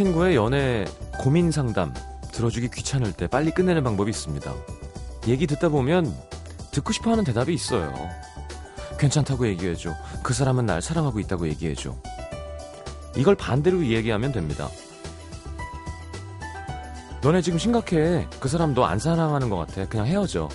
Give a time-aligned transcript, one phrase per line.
[0.00, 0.86] 친구의 연애
[1.18, 1.92] 고민 상담
[2.32, 4.50] 들어주기 귀찮을 때 빨리 끝내는 방법이 있습니다.
[5.28, 6.16] 얘기 듣다 보면
[6.70, 7.92] 듣고 싶어 하는 대답이 있어요.
[8.98, 9.94] 괜찮다고 얘기해줘.
[10.22, 11.94] 그 사람은 날 사랑하고 있다고 얘기해줘.
[13.14, 14.70] 이걸 반대로 이야기하면 됩니다.
[17.20, 18.26] 너네 지금 심각해.
[18.40, 19.86] 그 사람 너 안 사랑하는 것 같아.
[19.86, 20.48] 그냥 헤어져.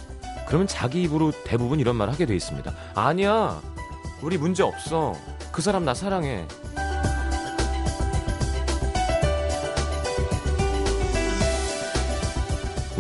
[0.47, 2.73] 그러면 자기 입으로 대부분 이런 말 하게 돼 있습니다.
[2.95, 3.61] 아니야.
[4.23, 5.13] 우리 문제 없어.
[5.51, 6.47] 그 사람 나 사랑해.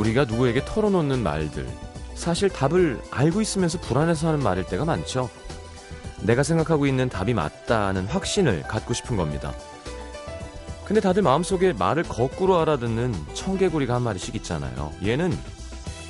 [0.05, 1.67] 우리가 누구에게 털어놓는 말들.
[2.13, 5.29] 사실 답을 알고 있으면서 불안해서 하는 말일 때가 많죠.
[6.21, 9.53] 내가 생각하고 있는 답이 맞다는 확신을 갖고 싶은 겁니다.
[10.85, 14.91] 근데 다들 마음속에 말을 거꾸로 알아듣는 청개구리가 한 마리씩 있잖아요.
[15.03, 15.35] 얘는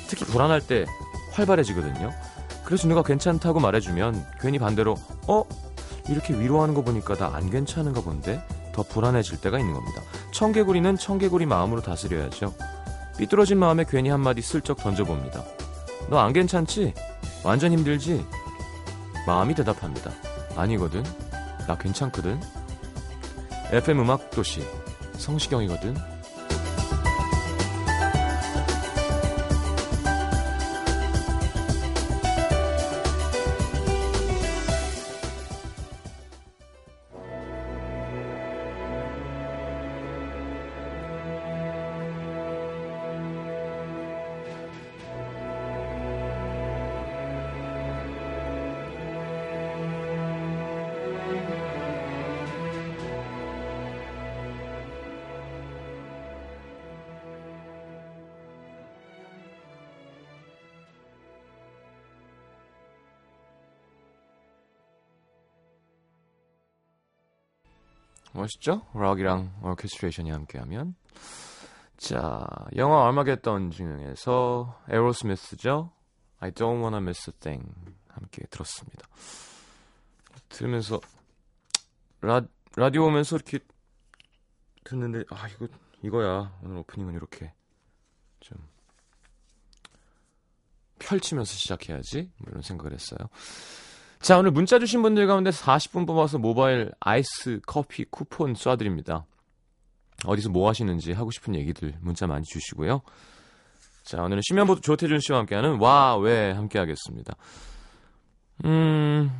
[0.06, 0.84] 특히 불안할 때
[1.32, 2.12] 활발해지거든요.
[2.64, 5.42] 그래서 누가 괜찮다고 말해주면 괜히 반대로 어?
[6.08, 8.42] 이렇게 위로하는 거 보니까 나 안 괜찮은가 본데?
[8.72, 10.02] 더 불안해질 때가 있는 겁니다.
[10.32, 12.52] 청개구리는 청개구리 마음으로 다스려야죠.
[13.18, 15.42] 삐뚤어진 마음에 괜히 한마디 슬쩍 던져봅니다.
[16.10, 16.92] 너 안 괜찮지?
[17.44, 18.24] 완전 힘들지?
[19.26, 20.12] 마음이 대답합니다.
[20.56, 21.02] 아니거든.
[21.66, 22.40] 나 괜찮거든.
[23.72, 24.64] FM 음악 도시
[25.16, 25.96] 성시경이거든.
[68.46, 68.86] 멋있죠?
[68.94, 70.94] 락이랑 오케스트레이션이 함께하면.
[71.96, 72.46] 자
[72.76, 75.92] 영화 얼마겠던 중에서 에로스미스죠?
[76.38, 77.74] I don't wanna miss a thing.
[78.08, 79.06] 함께 들었습니다.
[80.48, 81.00] 들으면서
[82.20, 82.42] 라,
[82.76, 83.58] 라디오 오면서 이렇게
[84.84, 85.66] 듣는데 아 이거
[86.02, 86.56] 이거야.
[86.62, 87.52] 오늘 오프닝은 이렇게
[88.40, 88.58] 좀
[90.98, 92.30] 펼치면서 시작해야지.
[92.38, 93.18] 뭐 이런 생각을 했어요
[94.20, 99.24] 자, 오늘 문자 주신 분들 가운데 40분 뽑아서 모바일 아이스 커피 쿠폰 쏴드립니다.
[100.24, 103.02] 어디서 뭐 하시는지 하고 싶은 얘기들 문자 많이 주시고요.
[104.04, 107.34] 자, 오늘은 심연보도 조태준 씨와 함께하는 와, 왜 함께 하겠습니다.
[108.64, 109.30] 음,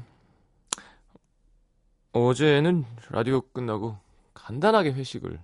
[2.13, 3.99] 어제는 라디오 끝나고
[4.35, 5.41] 간단하게 회식을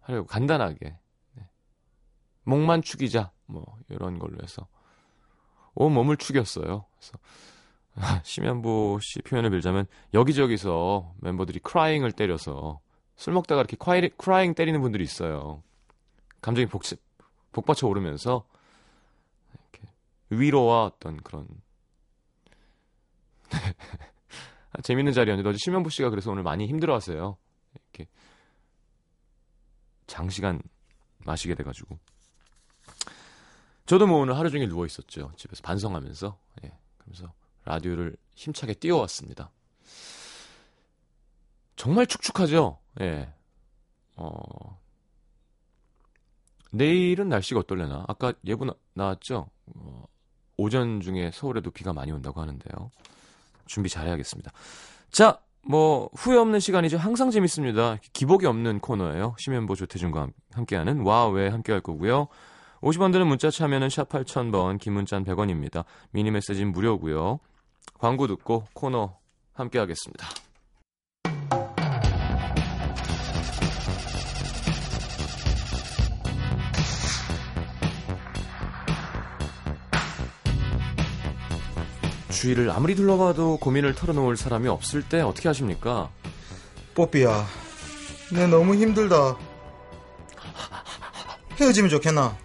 [0.00, 0.98] 하려고, 간단하게.
[1.34, 1.48] 네.
[2.44, 4.66] 목만 축이자, 뭐, 이런 걸로 해서.
[5.74, 6.84] 온 몸을 축였어요.
[6.96, 7.18] 그래서
[8.24, 12.80] 심현보 씨 표현을 빌자면 여기저기서 멤버들이 크라잉을 때려서
[13.16, 15.62] 술 먹다가 이렇게 크라이, 크라잉 때리는 분들이 있어요.
[16.40, 16.82] 감정이 복,
[17.52, 18.44] 복받쳐 오르면서
[19.52, 19.88] 이렇게
[20.30, 21.46] 위로와 어떤 그런
[24.82, 27.36] 재밌는 자리였는데 어제 심현보 씨가 그래서 오늘 많이 힘들어하세요.
[27.74, 28.10] 이렇게
[30.08, 30.60] 장시간
[31.18, 31.98] 마시게 돼가지고
[33.86, 35.30] 저도 뭐 오늘 하루 종일 누워 있었죠.
[35.36, 37.32] 집에서 반성하면서 예, 그러면서
[37.64, 39.50] 라디오를 힘차게 띄워왔습니다.
[41.76, 42.78] 정말 축축하죠?
[43.00, 43.32] 예.
[44.16, 44.78] 어,
[46.70, 48.04] 내일은 날씨가 어떨려나?
[48.08, 49.48] 아까 예보 나, 나왔죠?
[49.74, 50.04] 어,
[50.56, 52.90] 오전 중에 서울에도 비가 많이 온다고 하는데요.
[53.66, 54.52] 준비 잘해야겠습니다.
[55.10, 56.98] 자, 뭐 후회 없는 시간이죠.
[56.98, 57.98] 항상 재밌습니다.
[58.12, 59.34] 기복이 없는 코너예요.
[59.38, 62.28] 심현보 조태준과 함께하는 와왜 함께할 거고요.
[62.82, 65.84] 50원 드는 문자 참여는 샵 8000번, 긴 문자는 100원입니다.
[66.10, 67.40] 미니 메시지는 무료고요.
[67.98, 69.18] 광고 듣고 코너
[69.52, 70.26] 함께 하겠습니다.
[82.30, 86.10] 주위를 아무리 둘러봐도 고민을 털어놓을 사람이 없을 때 어떻게 하십니까?
[86.94, 87.46] 뽀삐야,
[88.32, 89.36] 내 너무 힘들다.
[91.60, 92.36] 헤어지면 좋겠나?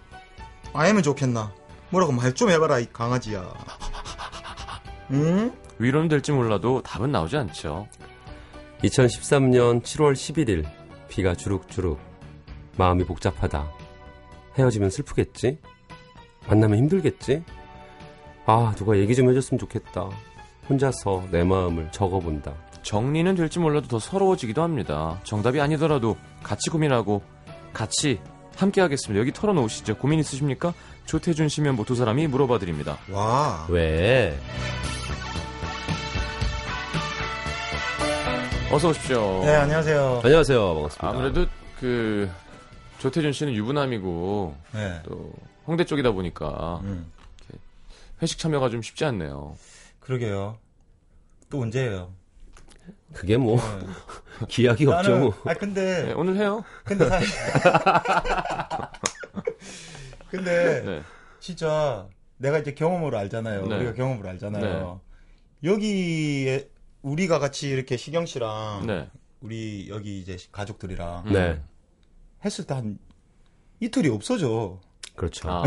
[0.72, 1.52] 아니면 좋겠나?
[1.90, 3.52] 뭐라고 말 좀 해봐라, 이 강아지야.
[5.12, 5.52] 응?
[5.78, 7.86] 위로는 될지 몰라도 답은 나오지 않죠.
[8.82, 10.64] 2013년 7월 11일
[11.08, 11.98] 비가 주룩주룩
[12.76, 13.70] 마음이 복잡하다.
[14.58, 15.58] 헤어지면 슬프겠지?
[16.48, 17.42] 만나면 힘들겠지?
[18.46, 20.08] 아, 누가 얘기 좀 해줬으면 좋겠다.
[20.68, 22.54] 혼자서 내 마음을 적어본다.
[22.82, 25.20] 정리는 될지 몰라도 더 서러워지기도 합니다.
[25.24, 27.22] 정답이 아니더라도 같이 고민하고
[27.72, 28.20] 같이
[28.56, 29.20] 함께 하겠습니다.
[29.20, 29.96] 여기 털어놓으시죠.
[29.96, 30.72] 고민 있으십니까?
[31.06, 32.98] 조태준 씨면 모두 사람이 물어봐 드립니다.
[33.10, 33.66] 와.
[33.68, 34.38] 왜?
[38.72, 39.40] 어서 오십시오.
[39.44, 40.20] 네, 안녕하세요.
[40.22, 40.74] 안녕하세요.
[40.74, 41.08] 반갑습니다.
[41.08, 41.46] 아무래도
[41.80, 42.30] 그
[42.98, 45.00] 조태준 씨는 유부남이고 네.
[45.04, 45.32] 또
[45.66, 47.10] 홍대 쪽이다 보니까 음.
[48.22, 49.56] 회식 참여가 좀 쉽지 않네요.
[49.98, 50.58] 그러게요.
[51.48, 52.12] 또 언제예요?
[53.12, 53.86] 그게 뭐 네.
[54.48, 55.18] 기약이 없죠.
[55.18, 55.34] 뭐.
[55.46, 56.62] 아 근데 네, 오늘 해요.
[56.84, 57.28] 근데 사실
[60.30, 61.02] 근데 네.
[61.40, 62.06] 진짜
[62.36, 63.66] 내가 이제 경험으로 알잖아요.
[63.66, 63.76] 네.
[63.76, 65.00] 우리가 경험으로 알잖아요.
[65.64, 66.69] 여기에
[67.02, 69.08] 우리가 같이 이렇게 시경 씨랑 네.
[69.40, 71.32] 우리 여기 이제 가족들이랑 음.
[71.32, 71.60] 네.
[72.44, 72.98] 했을 때 한
[73.80, 74.78] 이틀이 없어져.
[75.16, 75.50] 그렇죠.
[75.50, 75.64] 아,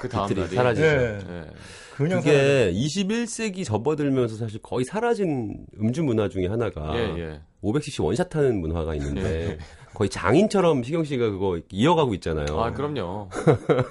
[0.00, 0.86] 그 다음 이틀이 날이 사라지죠.
[0.86, 1.18] 네.
[1.18, 1.50] 네.
[1.94, 2.38] 그냥 사라져.
[2.38, 7.40] 그게 21세기 접어들면서 사실 거의 사라진 음주 문화 중에 하나가 예, 예.
[7.62, 9.58] 500cc 원샷 하는 문화가 있는데 예.
[9.94, 12.60] 거의 장인처럼 시경 씨가 그거 이어가고 있잖아요.
[12.60, 13.28] 아, 그럼요.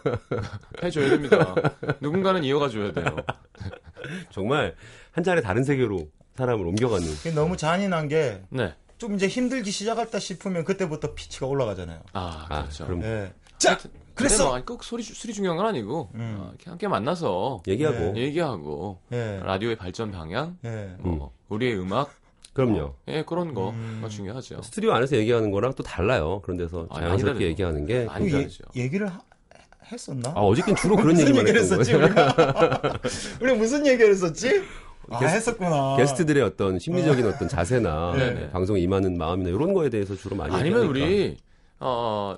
[0.83, 1.55] 해줘야 됩니다.
[2.01, 3.05] 누군가는 이어가줘야 돼요.
[4.31, 4.75] 정말
[5.11, 7.07] 한 잔에 다른 세계로 사람을 옮겨가는.
[7.35, 8.73] 너무 잔인한 게좀 네.
[9.15, 11.99] 이제 힘들기 시작했다 싶으면 그때부터 피치가 올라가잖아요.
[12.13, 12.85] 아, 아, 그렇죠.
[12.85, 13.33] 그럼 예.
[13.57, 13.77] 자,
[14.15, 14.45] 그랬어.
[14.45, 16.37] 뭐, 아니, 꼭 소리, 술이 중요한 건 아니고, 음.
[16.39, 18.13] 어, 이렇게 함께 만나서 얘기하고.
[18.13, 18.21] 네.
[18.21, 19.39] 얘기하고, 예.
[19.43, 20.95] 라디오의 발전 방향, 예.
[20.99, 22.11] 뭐, 우리의 음악,
[22.53, 22.93] 그럼요.
[23.07, 24.05] 예, 그런 거가 음.
[24.09, 24.61] 중요하죠.
[24.61, 26.39] 스튜디오 안에서 얘기하는 거랑 또 달라요.
[26.43, 28.05] 그런 데서 아, 자연스럽게 많이 얘기하는 게.
[28.05, 28.63] 많이 그 다르죠.
[28.77, 29.21] 얘, 얘기를 하-
[29.91, 30.29] 했었나?
[30.35, 31.97] 아, 어저께 주로 그런 얘기만 했던 거예요.
[32.05, 32.99] 우리가?
[33.41, 34.61] 우리 무슨 얘기를 했었지?
[35.09, 35.97] 아, 게스트- 했었구나.
[35.97, 38.49] 게스트들의 어떤 심리적인 어떤 자세나 네네.
[38.51, 40.89] 방송에 임하는 마음이나 이런 거에 대해서 주로 많이 아니면 얘기하니까.
[40.89, 41.37] 우리,
[41.79, 42.37] 어,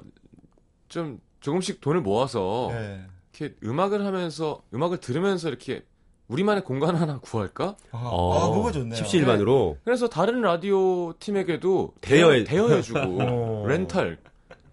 [0.89, 3.01] 좀 조금씩 돈을 모아서, 예.
[3.37, 5.83] 이렇게 음악을 하면서, 음악을 들으면서 이렇게
[6.27, 7.75] 우리만의 공간 하나 구할까?
[7.91, 8.95] 아, 어, 아, 그거 좋네요.
[8.95, 13.65] 십시일반으로 그래서 다른 라디오 팀에게도 대여해- 대여, 대여해주고, 어.
[13.67, 14.17] 렌탈,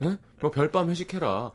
[0.02, 0.16] 응?
[0.40, 1.50] 뭐 별밤 회식해라,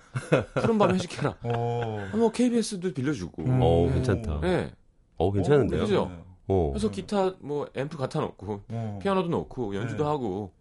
[0.61, 2.07] 푸른밤 회식해라, 어.
[2.13, 3.59] 아, 뭐 KBS도 빌려주고, 음.
[3.61, 3.93] 어, 네.
[3.95, 4.39] 괜찮다.
[4.41, 4.71] 네.
[5.17, 5.81] 어, 괜찮은데요?
[5.81, 6.11] 그죠?
[6.47, 6.69] 어.
[6.71, 8.99] 그래서 기타 뭐 앰프 갖다 놓고 어.
[9.01, 10.09] 피아노도 놓고 연주도 네.
[10.09, 10.51] 하고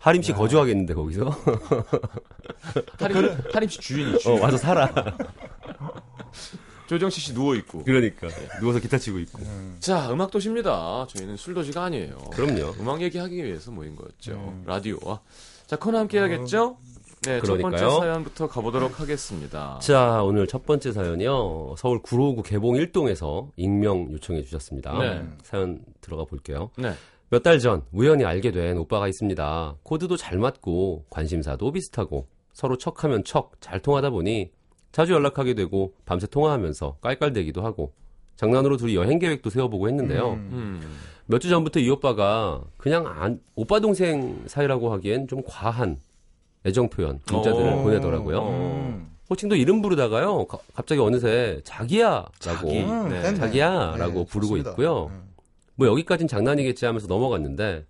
[0.00, 1.24] 하림 씨 거주하겠는데 거기서?
[2.98, 4.40] 하림 하림 씨 주인이 어, 주인.
[4.40, 4.90] 와서 살아.
[6.86, 7.82] 조정치 씨 누워 있고.
[7.84, 8.28] 그러니까
[8.60, 9.40] 누워서 기타 치고 있고.
[9.80, 11.06] 자 음악 도시입니다.
[11.08, 12.16] 저희는 술 도시가 아니에요.
[12.32, 12.74] 그럼요.
[12.80, 14.32] 음악 얘기하기 위해서 모인 거였죠.
[14.34, 14.62] 음.
[14.66, 15.20] 라디오와
[15.66, 16.78] 자 코너 함께 해야겠죠?
[17.26, 17.90] 네, 첫 번째 그러니까요.
[18.00, 19.78] 사연부터 가보도록 하겠습니다.
[19.80, 21.74] 자, 오늘 첫 번째 사연이요.
[21.76, 24.98] 서울 구로구 개봉 1동에서 익명 요청해 주셨습니다.
[24.98, 25.22] 네.
[25.42, 26.70] 사연 들어가 볼게요.
[26.78, 26.92] 네.
[27.30, 29.76] 몇 달 전 우연히 알게 된 오빠가 있습니다.
[29.82, 34.50] 코드도 잘 맞고 관심사도 비슷하고 서로 척하면 척 잘 통하다 보니
[34.92, 37.92] 자주 연락하게 되고 밤새 통화하면서 깔깔대기도 하고
[38.36, 40.32] 장난으로 둘이 여행 계획도 세워보고 했는데요.
[40.34, 40.48] 음.
[40.52, 40.96] 음.
[41.26, 45.98] 몇주 전부터 이 오빠가 그냥 안- 오빠 동생 사이라고 하기엔 좀 과한
[46.66, 47.82] 애정 표현 문자들을 어.
[47.82, 48.42] 보내더라고요.
[48.48, 49.10] 음.
[49.30, 50.46] 호칭도 이름 부르다가요.
[50.46, 52.80] 가- 갑자기 어느새 자기야라고 자기.
[52.82, 53.34] 음, 네.
[53.34, 54.70] 자기야라고 네, 부르고 좋습니다.
[54.70, 55.06] 있고요.
[55.06, 55.22] 음.
[55.76, 57.84] 뭐 여기까진 장난이겠지 하면서 넘어갔는데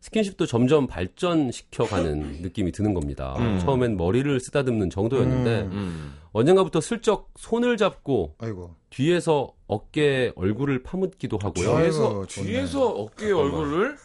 [0.00, 3.34] 스킨십도 점점 발전시켜가는 느낌이 드는 겁니다.
[3.38, 3.58] 음.
[3.58, 6.14] 처음엔 머리를 쓰다듬는 정도였는데 음.
[6.36, 6.40] 음.
[6.40, 8.74] 언젠가부터 슬쩍 손을 잡고 아이고.
[8.90, 11.76] 뒤에서 어깨에 얼굴을 파묻기도 하고요.
[11.78, 12.24] 뒤에서.
[12.28, 13.96] 뒤에서 어깨 얼굴을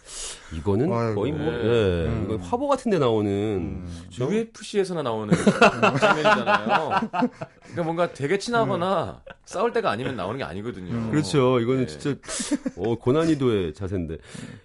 [0.57, 1.15] 이거는 아이고.
[1.15, 1.57] 거의 뭐 네.
[1.63, 2.27] 예, 음.
[2.29, 4.03] 이거 화보 같은데 나오는 음.
[4.19, 5.33] UFC에서나 나오는
[5.99, 7.09] 장면이잖아요.
[7.09, 10.91] 그러니까 뭔가 되게 친하거나 싸울 때가 아니면 나오는 게 아니거든요.
[10.93, 11.11] 음.
[11.11, 11.59] 그렇죠.
[11.59, 11.87] 이거는 네.
[11.87, 12.19] 진짜
[12.77, 14.17] 어, 고난이도의 자세인데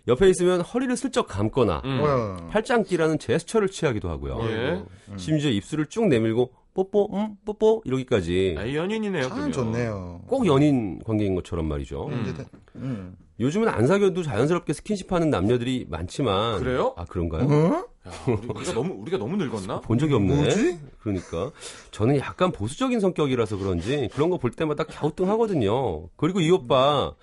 [0.08, 2.00] 옆에 있으면 허리를 슬쩍 감거나 음.
[2.02, 2.48] 어.
[2.50, 4.38] 팔짱끼라는 제스처를 취하기도 하고요.
[4.42, 4.82] 예.
[5.16, 9.28] 심지어 입술을 쭉 내밀고 뽀뽀, 음, 뽀뽀 이러기까지 아, 연인이네요.
[9.30, 9.62] 참 그죠?
[9.64, 10.20] 좋네요.
[10.26, 12.06] 꼭 연인 관계인 것처럼 말이죠.
[12.08, 12.34] 음.
[12.36, 12.44] 다-
[12.76, 13.16] 음.
[13.40, 16.92] 요즘은 안 사귀어도 자연스럽게 스킨십하는 남녀들이 많지만 그래요?
[16.96, 17.44] 아 그런가요?
[17.44, 17.84] 어?
[18.08, 19.80] 야, 우리, 우리가 너무 우리가 너무 늙었나?
[19.80, 20.34] 본 적이 없네.
[20.36, 20.78] 뭐지?
[21.00, 21.50] 그러니까
[21.90, 26.08] 저는 약간 보수적인 성격이라서 그런지 그런 거 볼 때마다 갸우뚱하거든요.
[26.16, 27.14] 그리고 이 오빠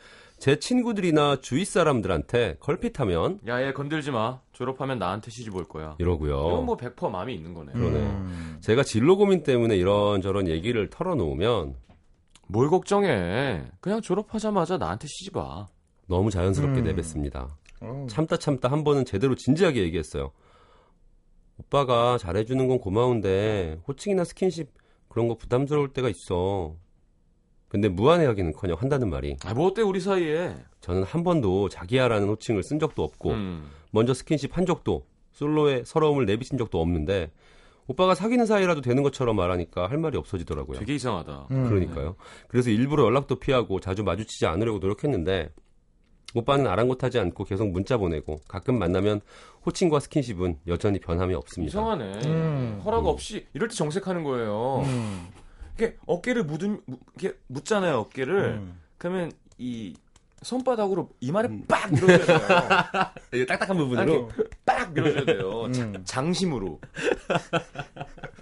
[0.43, 4.41] 제 친구들이나 주위 사람들한테 걸핏하면 야, 얘 건들지 마.
[4.51, 5.95] 졸업하면 나한테 시집 올 거야.
[5.99, 6.33] 이러고요.
[6.33, 7.71] 이건 뭐 100% 마음이 있는 거네.
[7.71, 7.97] 그러네.
[7.97, 8.57] 음.
[8.59, 11.75] 제가 진로 고민 때문에 이런저런 얘기를 털어놓으면
[12.49, 13.63] 뭘 걱정해?
[13.79, 15.69] 그냥 졸업하자마자 나한테 시집 와.
[16.07, 16.83] 너무 자연스럽게 음.
[16.87, 17.47] 내뱉습니다.
[17.79, 18.05] 어.
[18.09, 20.33] 참다 참다 한 번은 제대로 진지하게 얘기했어요.
[21.57, 24.73] 오빠가 잘해주는 건 고마운데 호칭이나 스킨십
[25.07, 26.75] 그런 거 부담스러울 때가 있어.
[27.73, 30.55] 근데 무안해하기는커녕 한다는 말이 아, 뭐 어때 우리 사이에?
[30.81, 33.67] 저는 한 번도 자기야라는 호칭을 쓴 적도 없고 음.
[33.89, 37.31] 먼저 스킨십 한 적도 솔로의 서러움을 내비친 적도 없는데
[37.87, 40.77] 오빠가 사귀는 사이라도 되는 것처럼 말하니까 할 말이 없어지더라고요.
[40.77, 41.47] 되게 이상하다.
[41.49, 41.67] 음.
[41.67, 42.15] 그러니까요.
[42.47, 45.49] 그래서 일부러 연락도 피하고 자주 마주치지 않으려고 노력했는데
[46.35, 49.21] 오빠는 아랑곳하지 않고 계속 문자 보내고 가끔 만나면
[49.65, 51.71] 호칭과 스킨십은 여전히 변함이 없습니다.
[51.71, 52.19] 이상하네.
[52.27, 52.81] 음.
[52.85, 54.83] 허락 없이 이럴 때 정색하는 거예요.
[54.85, 55.27] 음.
[55.75, 58.43] 이게 어깨를 묻은 무- 이렇게 묻잖아요, 어깨를.
[58.61, 58.79] 음.
[58.97, 59.95] 그러면 이
[60.41, 62.25] 손바닥으로 이마를 빡 밀어줘야
[63.31, 63.45] 돼요.
[63.47, 65.71] 딱딱한 부분으로 이렇게 빡 밀어줘야 돼요.
[65.71, 66.01] 자- 음.
[66.05, 66.79] 장심으로.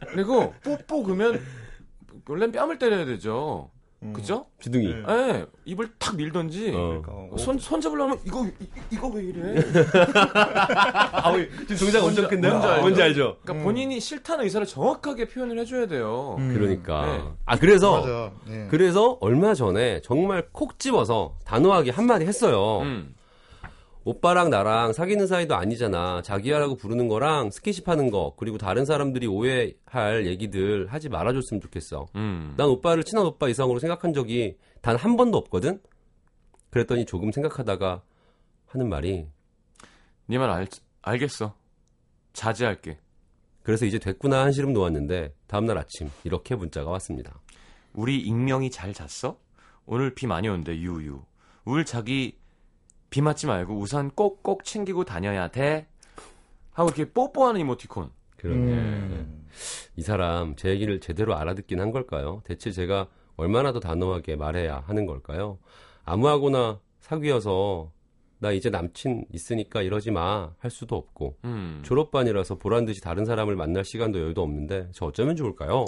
[0.09, 1.41] 그리고 뽀뽀 그러면
[2.27, 3.69] 원래는 뺨을 때려야 되죠.
[4.03, 4.13] 음.
[4.13, 4.45] 그죠?
[4.59, 4.87] 주둥이.
[4.87, 5.03] 네.
[5.07, 6.71] 예, 입을 탁 밀던지.
[6.73, 7.01] 어.
[7.03, 9.55] 그러니까 손, 손 잡으려면 이거, 이, 이거 왜 이래?
[11.13, 11.31] 아,
[11.67, 12.51] 지금 동작 엄청 큰데요?
[12.53, 12.81] 뭔지 알죠?
[12.81, 13.37] 뭔지 알죠?
[13.41, 13.63] 그러니까 음.
[13.63, 16.35] 본인이 싫다는 의사를 정확하게 표현을 해줘야 돼요.
[16.39, 16.53] 음.
[16.53, 17.05] 그러니까.
[17.05, 17.23] 네.
[17.45, 18.31] 아, 그래서 맞아.
[18.47, 18.67] 네.
[18.71, 22.79] 그래서 얼마 전에 정말 콕 집어서 단호하게 한마디 했어요.
[22.81, 23.13] 음.
[24.03, 26.21] 오빠랑 나랑 사귀는 사이도 아니잖아.
[26.23, 32.07] 자기야라고 부르는 거랑 스킨십 하는 거, 그리고 다른 사람들이 오해할 얘기들 하지 말아줬으면 좋겠어.
[32.15, 32.55] 음.
[32.57, 35.79] 난 오빠를 친한 오빠 이상으로 생각한 적이 단 한 번도 없거든?
[36.71, 38.01] 그랬더니 조금 생각하다가
[38.67, 39.27] 하는 말이,
[40.25, 40.67] 네 말 알,
[41.03, 41.53] 알겠어.
[42.33, 42.97] 자제할게.
[43.61, 47.39] 그래서 이제 됐구나 한시름 놓았는데, 다음날 아침, 이렇게 문자가 왔습니다.
[47.93, 49.37] 우리 익명이 잘 잤어?
[49.85, 51.21] 오늘 비 많이 온대, 유유.
[51.65, 52.39] 울 자기
[53.11, 55.85] 비 맞지 말고 우산 꼭꼭 챙기고 다녀야 돼.
[56.71, 58.09] 하고 이렇게 뽀뽀하는 이모티콘.
[58.37, 58.59] 그러네.
[58.71, 59.47] 음.
[59.97, 62.41] 이 사람 제 얘기를 제대로 알아듣긴 한 걸까요?
[62.45, 65.59] 대체 제가 얼마나 더 단호하게 말해야 하는 걸까요?
[66.05, 67.91] 아무하고나 사귀어서
[68.39, 71.81] 나 이제 남친 있으니까 이러지 마 할 수도 없고 음.
[71.83, 75.83] 졸업반이라서 보란 듯이 다른 사람을 만날 시간도 여유도 없는데 저 어쩌면 좋을까요?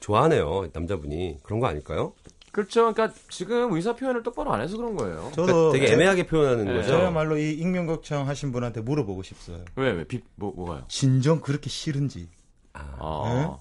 [0.00, 2.14] 좋아하네요 남자분이 그런 거 아닐까요?
[2.54, 2.92] 그렇죠.
[2.92, 5.32] 그러니까 지금 의사 표현을 똑바로 안 해서 그런 거예요.
[5.34, 6.74] 저도 그러니까 되게 애매하게 표현하는 네.
[6.74, 6.88] 거죠.
[6.88, 9.64] 저야말로 이 익명 걱정 하신 분한테 물어보고 싶어요.
[9.74, 10.84] 왜, 왜, 비, 뭐, 뭐가요?
[10.86, 12.28] 진정 그렇게 싫은지.
[12.72, 13.58] 아.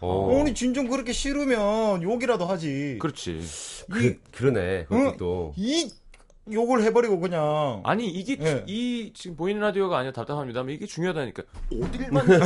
[0.00, 2.98] 어, 아니 진정 그렇게 싫으면 욕이라도 하지.
[3.00, 3.40] 그렇지.
[3.88, 5.56] 그, 그러네 그것도 응?
[5.56, 5.90] 또이
[6.52, 7.82] 욕을 해버리고 그냥.
[7.84, 8.64] 아니, 이게, 예.
[8.66, 10.62] 이, 지금 보이는 라디오가 아니라 답답합니다.
[10.68, 11.42] 이게 중요하다니까.
[11.72, 12.40] 어딜 만 그래.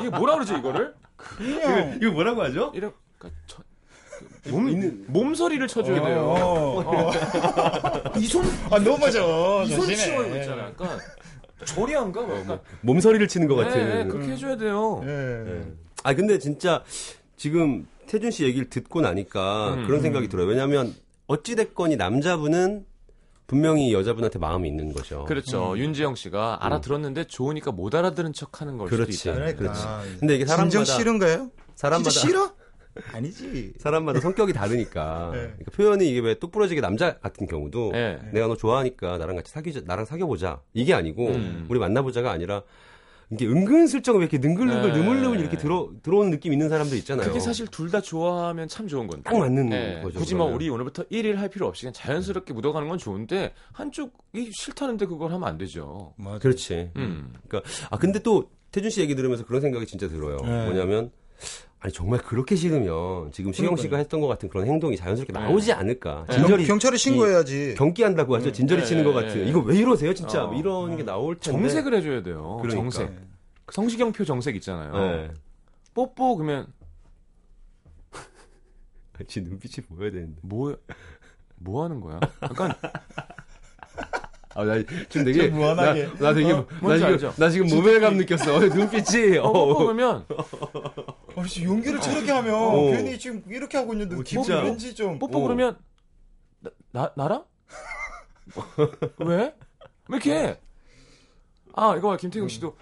[0.00, 0.94] 이게 뭐라 그러지, 이거를?
[1.16, 1.98] 그냥.
[2.00, 2.72] 이거 뭐라고 하죠?
[2.74, 3.62] 이런, 그러니까 저,
[4.50, 6.20] 몸, 몸소리를 쳐줘야 돼요.
[6.20, 7.12] 어, 어.
[8.18, 9.18] 이 손, 아 너무 맞아.
[9.64, 9.96] 이손 조심해.
[9.96, 10.64] 치워 이거 있잖아.
[10.64, 10.98] 약간,
[11.64, 12.22] 저리 안 가?
[12.22, 15.02] 뭐 약간, 몸서리를 치는 것 네, 같은 그렇게 해줘야 돼요.
[15.06, 15.62] 예.
[16.02, 16.82] 아 근데 진짜
[17.36, 19.86] 지금 태준 씨 얘기를 듣고 나니까 음.
[19.86, 20.46] 그런 생각이 들어요.
[20.46, 20.94] 왜냐하면
[21.26, 22.84] 어찌 됐건 이 남자분은
[23.46, 25.24] 분명히 여자분한테 마음이 있는 거죠.
[25.26, 25.74] 그렇죠.
[25.78, 29.12] 윤지영 씨가 알아들었는데 좋으니까 못 알아들은 척 하는 걸 그렇지.
[29.12, 29.54] 수도 있다.
[29.54, 30.02] 그러니까.
[30.20, 31.50] 근데 이게 사람마다 진정 싫은 거예요?
[31.74, 32.52] 사람마다 진짜 싫어?
[33.12, 33.74] 아니지.
[33.78, 35.38] 사람마다 성격이 다르니까 네.
[35.40, 38.18] 그러니까 표현이 이게 왜 똑부러지게 남자 같은 경우도 네.
[38.32, 41.66] 내가 너 좋아하니까 나랑 같이 사귀자 나랑 사귀어 보자 이게 아니고 음.
[41.68, 42.62] 우리 만나보자가 아니라
[43.30, 44.98] 이게 은근슬쩍 왜 이렇게 능글능글 네.
[44.98, 47.26] 느물느물 이렇게 들어 들어오는 느낌 있는 사람들 있잖아요.
[47.26, 49.22] 그게 사실 둘 다 좋아하면 참 좋은 건데.
[49.24, 50.56] 딱 맞는 예, 거죠, 굳이 뭐 그러면.
[50.56, 55.48] 우리 오늘부터 1일 할 필요 없이 그냥 자연스럽게 묻어가는 건 좋은데 한쪽이 싫다는데 그걸 하면
[55.48, 56.12] 안 되죠.
[56.18, 56.38] 맞아.
[56.38, 56.90] 그렇지.
[56.96, 57.32] 음.
[57.48, 60.36] 그러니까 아 근데 또 태준 씨 얘기 들으면서 그런 생각이 진짜 들어요.
[60.42, 60.66] 네.
[60.66, 61.10] 뭐냐면
[61.84, 65.38] 아니 정말 그렇게 싫으면 지금 시경 씨가 했던 것 같은 그런 행동이 자연스럽게 네.
[65.38, 66.24] 나오지 않을까.
[66.30, 66.36] 네.
[66.36, 67.74] 진절이 경, 찰에 신고해야지.
[67.76, 68.50] 경기한다고 하죠.
[68.52, 69.44] 진절이 네, 치는 것 네, 같은.
[69.44, 69.50] 네.
[69.50, 70.44] 이거 왜 이러세요, 진짜?
[70.44, 70.46] 어.
[70.46, 71.58] 뭐 이런 게 나올 텐데.
[71.58, 72.58] 정색을 해줘야 돼요.
[72.62, 72.90] 그러니까.
[72.90, 73.14] 정색.
[73.66, 74.92] 그 성시경표 정색 있잖아요.
[74.94, 75.30] 네.
[75.92, 76.68] 뽀뽀 그러면
[79.28, 80.40] 지 눈빛이 보여야 되는데.
[80.40, 80.74] 뭐,
[81.56, 82.18] 뭐 하는 거야?
[82.44, 82.72] 약간
[84.54, 84.74] 아, 나
[85.08, 86.06] 지금 되게 좀 무한하게.
[86.06, 87.34] 나, 나 되게 어, 나 지금 알죠?
[87.36, 88.58] 나 지금 모멸감 느꼈어.
[88.74, 89.38] 눈빛이.
[89.38, 89.78] 어, 어.
[89.78, 90.24] 그러면
[91.36, 92.74] 아, 씨, 용기를 저렇게 하면 어.
[92.92, 94.62] 괜히 지금 이렇게 하고 있는데 어, 기분이 진짜.
[94.62, 95.18] 왠지 좀.
[95.18, 95.42] 뽀뽀 어.
[95.42, 95.76] 그러면
[96.60, 97.44] 나, 나 나랑
[99.26, 99.36] 왜?
[99.36, 99.54] 왜
[100.08, 100.34] 이렇게?
[100.34, 100.60] 해?
[101.74, 102.76] 아 이거 봐 김태경 씨도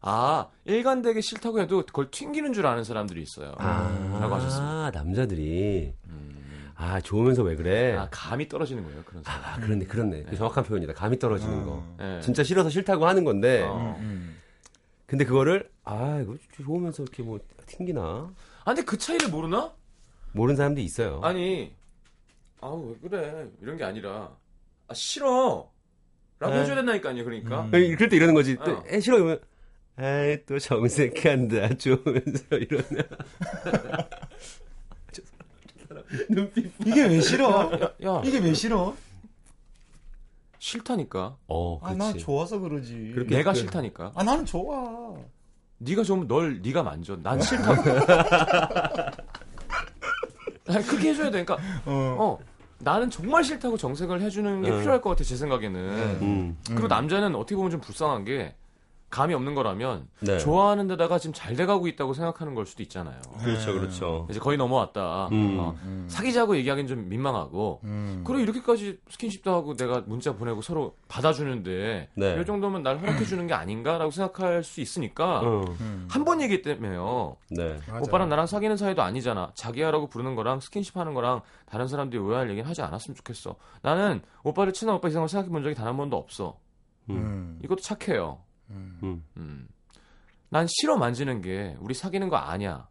[0.00, 3.54] 아 일관되게 싫다고 해도 그걸 튕기는 줄 아는 사람들이 있어요.
[3.58, 4.90] 아, 라고 하셨습니다.
[4.92, 6.01] 남자들이 음.
[6.82, 7.94] 아 좋으면서 왜 그래?
[7.96, 9.40] 아 감이 떨어지는 거예요 그런 사람.
[9.44, 10.24] 아, 그렇네, 그렇네.
[10.24, 10.94] 그 정확한 표현이다.
[10.94, 11.64] 감이 떨어지는 음.
[11.64, 11.96] 거.
[12.00, 12.20] 예.
[12.20, 13.96] 진짜 싫어서 싫다고 하는 건데, 어.
[14.00, 14.36] 음.
[15.06, 18.00] 근데 그거를 아 이거 좋으면서 이렇게 뭐 튕기나
[18.64, 19.72] 아 근데 그 차이를 모르나?
[20.32, 21.20] 모르는 사람도 있어요.
[21.22, 21.72] 아니
[22.60, 24.30] 아우 왜 그래 이런 게 아니라
[24.88, 25.70] 아 싫어.
[26.40, 26.62] 라고 네.
[26.62, 27.62] 해줘야 된다니까요 그러니까.
[27.62, 27.70] 음.
[27.70, 28.56] 그럴 때 이러는 거지.
[28.56, 28.84] 또, 어.
[28.88, 29.40] 에, 싫어 이러면
[29.94, 33.02] 아이 또 정색한다 좋으면서 이러냐.
[35.12, 35.46] 저 사람,
[35.78, 36.72] 저 사람 눈빛.
[37.04, 37.70] 이게 왜 싫어?
[37.72, 38.94] 야, 야 이게 왜 싫어?
[40.58, 41.36] 싫다니까.
[41.48, 41.98] 어, 아, 그렇지.
[41.98, 43.12] 난 좋아서 그러지.
[43.14, 44.12] 그렇게- 내가 그- 싫다니까.
[44.14, 45.14] 아, 나는 좋아.
[45.78, 47.16] 네가 좋으면 널 네가 만져.
[47.16, 47.82] 난 싫다고.
[50.68, 51.44] 아니, 크게 해줘야 돼.
[51.44, 51.54] 그러니까
[51.84, 52.16] 어.
[52.18, 52.38] 어
[52.78, 54.78] 나는 정말 싫다고 정색을 해주는 게 어.
[54.78, 55.80] 필요할 것 같아 제 생각에는.
[56.22, 56.56] 음.
[56.68, 58.54] 그리고 남자는 어떻게 보면 좀 불쌍한 게
[59.12, 60.38] 감이 없는 거라면 네.
[60.38, 63.20] 좋아하는 데다가 지금 잘 돼가고 있다고 생각하는 걸 수도 있잖아요.
[63.44, 64.26] 그렇죠, 그렇죠.
[64.30, 65.28] 이제 거의 넘어왔다.
[65.30, 65.58] 음.
[65.60, 65.76] 어,
[66.08, 67.80] 사귀자고 얘기하기는 좀 민망하고.
[67.84, 68.24] 음.
[68.26, 72.40] 그리고 이렇게까지 스킨십도 하고 내가 문자 보내고 서로 받아주는데 네.
[72.40, 75.64] 이 정도면 날 허락해 주는 게 아닌가라고 생각할 수 있으니까 어,
[76.08, 77.36] 한번 얘기 때문에요.
[77.50, 77.78] 네.
[78.02, 79.52] 오빠랑 나랑 사귀는 사이도 아니잖아.
[79.54, 83.56] 자기야라고 부르는 거랑 스킨십 하는 거랑 다른 사람들이 오해할 얘기는 하지 않았으면 좋겠어.
[83.82, 86.58] 나는 오빠를 친한 오빠 이상으로 생각해 본 적이 단 한 번도 없어.
[87.10, 87.58] 음.
[87.62, 88.38] 이것도 착해요.
[88.70, 89.24] 음.
[89.36, 89.68] 음.
[90.48, 92.88] 난 싫어 만지는 게 우리 사귀는 거 아니야.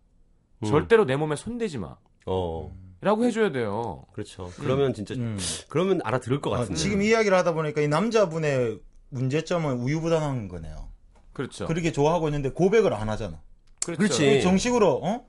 [0.63, 0.67] 음.
[0.67, 1.95] 절대로 내 몸에 손대지 마.
[2.25, 4.05] 어, 라고 해줘야 돼요.
[4.13, 4.51] 그렇죠.
[4.57, 5.37] 그러면 진짜 음.
[5.69, 6.79] 그러면 알아들을 것 아, 같은데.
[6.79, 10.89] 지금 이야기를 하다 보니까 이 남자분의 문제점은 우유부단한 거네요.
[11.33, 11.65] 그렇죠.
[11.65, 13.41] 그렇게 좋아하고 있는데 고백을 안 하잖아.
[13.83, 13.97] 그렇죠.
[14.03, 14.41] 그렇지.
[14.41, 15.25] 정식으로 어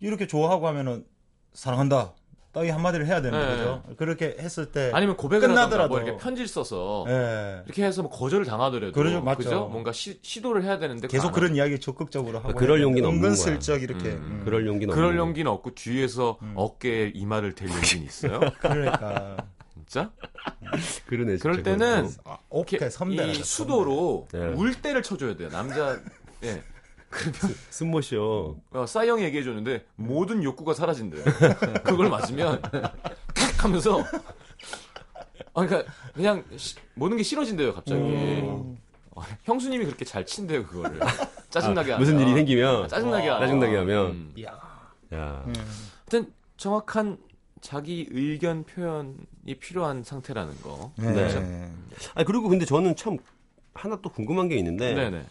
[0.00, 1.04] 이렇게 좋아하고 하면은
[1.52, 2.14] 사랑한다.
[2.52, 3.46] 따위 한마디를 해야 되는 네.
[3.46, 3.82] 거죠.
[3.96, 5.88] 그렇게 했을 때 아니면 고백을 하다가 끝나더라도.
[5.88, 7.62] 뭐 이렇게 편지를 써서 예.
[7.64, 9.38] 이렇게 해서 뭐 거절을 당하더라도 그러죠, 맞죠.
[9.38, 9.68] 그죠?
[9.68, 13.30] 뭔가 시, 시도를 해야 되는데 계속 그런 이야기 적극적으로 하고 그럴 용기는 되는데 없는 거야.
[13.30, 14.40] 은근슬쩍 이렇게 음.
[14.40, 14.42] 음.
[14.44, 18.38] 그럴 용기는 그럴 없는 용기는 없고 뒤에서 어깨에 이마를 댈 용기는 있어요.
[18.60, 19.36] 그러니까
[19.72, 20.10] 진짜?
[20.70, 20.76] 거.
[21.06, 21.38] 그러네.
[21.38, 22.10] 진짜 그럴 때는.
[22.24, 24.48] 아, 오케이 선배라 이 수도로 네.
[24.48, 25.48] 물때를 쳐줘야 돼요.
[25.48, 25.98] 남자
[26.44, 26.62] 예.
[27.12, 28.56] 그러면 숨모셔.
[28.72, 31.22] 어, 싸이 형이 얘기해 줬는데 모든 욕구가 사라진대요.
[31.84, 34.00] 그걸 맞으면 탁 하면서
[35.54, 38.00] 아 그러니까 그냥 시- 모든 게 싫어진대요 갑자기.
[38.00, 38.78] 음.
[39.10, 40.98] 어, 형수님이 그렇게 잘 친대요 그거를.
[41.50, 42.18] 짜증나게 아, 무슨.
[42.18, 43.40] 일이 생기면 짜증나게 하면.
[43.46, 44.06] 짜증나게 하면.
[44.10, 44.32] 음.
[44.36, 44.58] 이야.
[45.14, 45.44] 야.
[46.10, 47.18] 하여튼 정확한
[47.60, 50.92] 자기 의견 표현이 필요한 상태라는 거.
[50.96, 51.12] 네.
[51.12, 51.72] 네.
[52.14, 53.18] 아 그리고 근데 저는 참
[53.74, 55.24] 하나 또 궁금한 게 있는데 네네.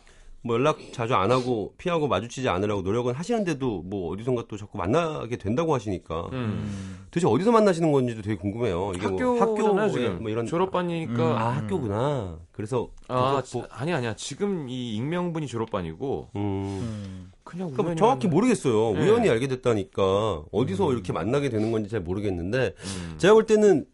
[0.44, 5.38] 뭐 연락 자주 안 하고 피하고 마주치지 않으려고 노력은 하시는데도 뭐 어디선가 또 자꾸 만나게
[5.38, 6.98] 된다고 하시니까 음.
[7.12, 8.94] 도대체 어디서 만나시는 건지도 되게 궁금해요.
[8.96, 10.20] 이게 뭐 학교잖아요 학교에 지금.
[10.24, 11.24] 뭐 이런 졸업반이니까.
[11.40, 12.40] 아 학교구나.
[12.52, 14.16] 그래서 아, 계속 뭐- 아니 아니야.
[14.16, 16.40] 지금 이 익명분이 졸업반이고 음.
[16.40, 17.32] 음.
[17.44, 18.94] 그냥 그러니까 정확히 만나- 모르겠어요.
[18.94, 19.02] 네.
[19.02, 23.16] 우연히 알게 됐다니까 어디서 이렇게 만나게 되는 건지 잘 모르겠는데 음.
[23.20, 23.86] 제가 볼 때는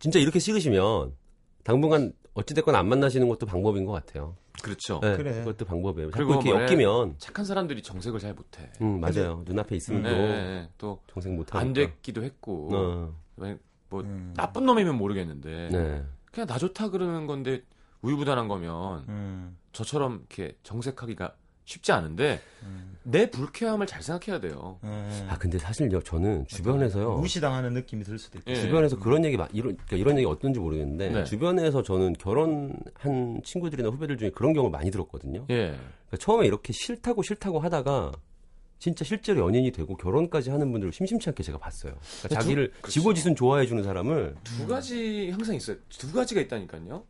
[0.00, 1.12] 진짜 이렇게 싫으시면
[1.62, 4.36] 당분간 어찌됐건 안 만나시는 것도 방법인 것 같아요.
[4.62, 5.00] 그렇죠.
[5.00, 5.32] 네, 그래.
[5.40, 6.10] 그것도 방법이에요.
[6.12, 6.64] 그리고 이렇게 뭐래?
[6.64, 8.70] 엮이면 착한 사람들이 정색을 잘 못해.
[8.80, 9.42] 음 맞아요.
[9.46, 11.58] 눈앞에 있으면 네, 또 네, 또 정색 못하니까.
[11.58, 13.14] 안 됐기도 했고 어,
[13.88, 14.32] 뭐 음.
[14.36, 16.04] 나쁜 놈이면 모르겠는데 네.
[16.30, 17.62] 그냥 나 좋다 그러는 건데
[18.00, 19.58] 우유부단한 거면 음.
[19.72, 22.40] 저처럼 이렇게 정색하기가 쉽지 않은데
[23.04, 24.78] 내 불쾌함을 잘 생각해야 돼요.
[24.84, 25.26] 음.
[25.28, 28.50] 아 근데 사실요 저는 주변에서요 무시당하는 느낌이 들 수도 있고.
[28.50, 28.54] 예.
[28.56, 31.24] 주변에서 그런 얘기 마- 이런 그러니까 이런 얘기 어떤지 모르겠는데 네.
[31.24, 35.46] 주변에서 저는 결혼한 친구들이나 후배들 중에 그런 경우를 많이 들었거든요.
[35.50, 35.68] 예.
[35.68, 38.12] 그러니까 처음에 이렇게 싫다고 싫다고 하다가
[38.78, 41.94] 진짜 실제로 연인이 되고 결혼까지 하는 분들을 심심치 않게 제가 봤어요.
[41.94, 42.88] 그러니까 두- 자기를 그렇죠.
[42.90, 45.76] 지고지순 좋아해 주는 사람을 두 가지 항상 있어요.
[45.88, 47.04] 두 가지가 있다니까요.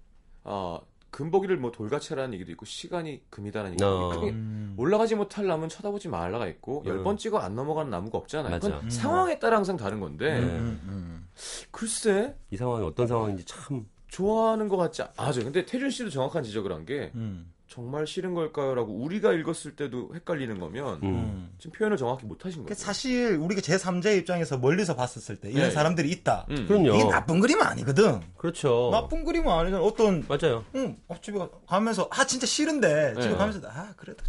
[0.44, 0.80] 아
[1.16, 4.10] 금보기를 뭐 돌같이 하라는 얘기도 있고 시간이 금이다라는 얘기도 어.
[4.10, 4.74] 있고 그게 음.
[4.78, 6.86] 올라가지 못할 나무는 쳐다보지 말라가 있고 음.
[6.88, 8.50] 열번 찍어 안 넘어가는 나무가 없잖아요.
[8.50, 8.68] 맞아.
[8.68, 8.90] 그건 음.
[8.90, 10.46] 상황에 따라 항상 다른 건데 네.
[10.46, 11.28] 음, 음.
[11.70, 15.44] 글쎄 이 상황이 어떤 상황인지 참 좋아하는 것 같지 않- 맞아요.
[15.44, 17.52] 근데 태준 씨도 정확한 지적을 한게 음.
[17.72, 21.08] 정말 싫은 걸까요 라고 우리가 읽었을 때도 헷갈리는 거면 음.
[21.08, 21.50] 음.
[21.58, 22.74] 지금 표현을 정확히 못 하신 그 거예요.
[22.78, 25.70] 사실 우리가 제 3자의 입장에서 멀리서 봤었을 때 이런 네.
[25.70, 26.46] 사람들이 있다.
[26.50, 26.66] 음.
[26.68, 26.94] 그럼요.
[26.94, 28.20] 이게 나쁜 그림은 아니거든.
[28.36, 28.90] 그렇죠.
[28.92, 29.82] 나쁜 그림은 아니잖아.
[29.82, 30.64] 어떤 맞아요.
[30.74, 33.36] 응, 어, 집에 가- 가면서 아 진짜 싫은데 집에 네.
[33.36, 34.22] 가면서 아 그래도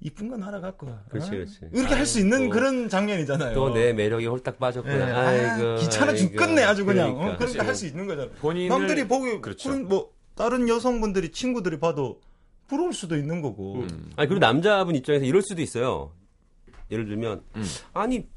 [0.00, 1.00] 이쁜 건 하나 갖고 와.
[1.08, 1.30] 그렇지, 어?
[1.32, 1.58] 그렇지.
[1.72, 2.48] 이렇게 할 수 있는.
[2.48, 3.54] 그런 장면이잖아요.
[3.54, 4.96] 또 내 매력이 홀딱 빠졌구나.
[5.08, 5.68] 예, 아이고.
[5.70, 6.16] 아, 귀찮아 아이고.
[6.28, 7.14] 죽겠네 아주 그냥.
[7.14, 7.34] 그러니까.
[7.34, 8.30] 어, 그렇게 할수 있는 거잖아.
[8.40, 9.76] 본인을 남들이 보기 그렇죠.
[9.80, 12.20] 뭐 다른 여성분들이 친구들이 봐도
[12.68, 13.76] 부러울 수도 있는 거고.
[13.80, 14.12] 음.
[14.16, 16.12] 아니 그리고 남자분 입장에서 이럴 수도 있어요.
[16.90, 17.64] 예를 들면 음.
[17.94, 18.28] 아니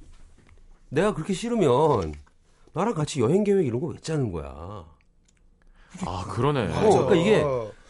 [0.89, 2.13] 내가 그렇게 싫으면
[2.73, 4.85] 나랑 같이 여행 계획 이런 거 왜 짜는 거야?
[6.05, 6.67] 아 그러네.
[6.73, 7.43] 어, 그러니까 이게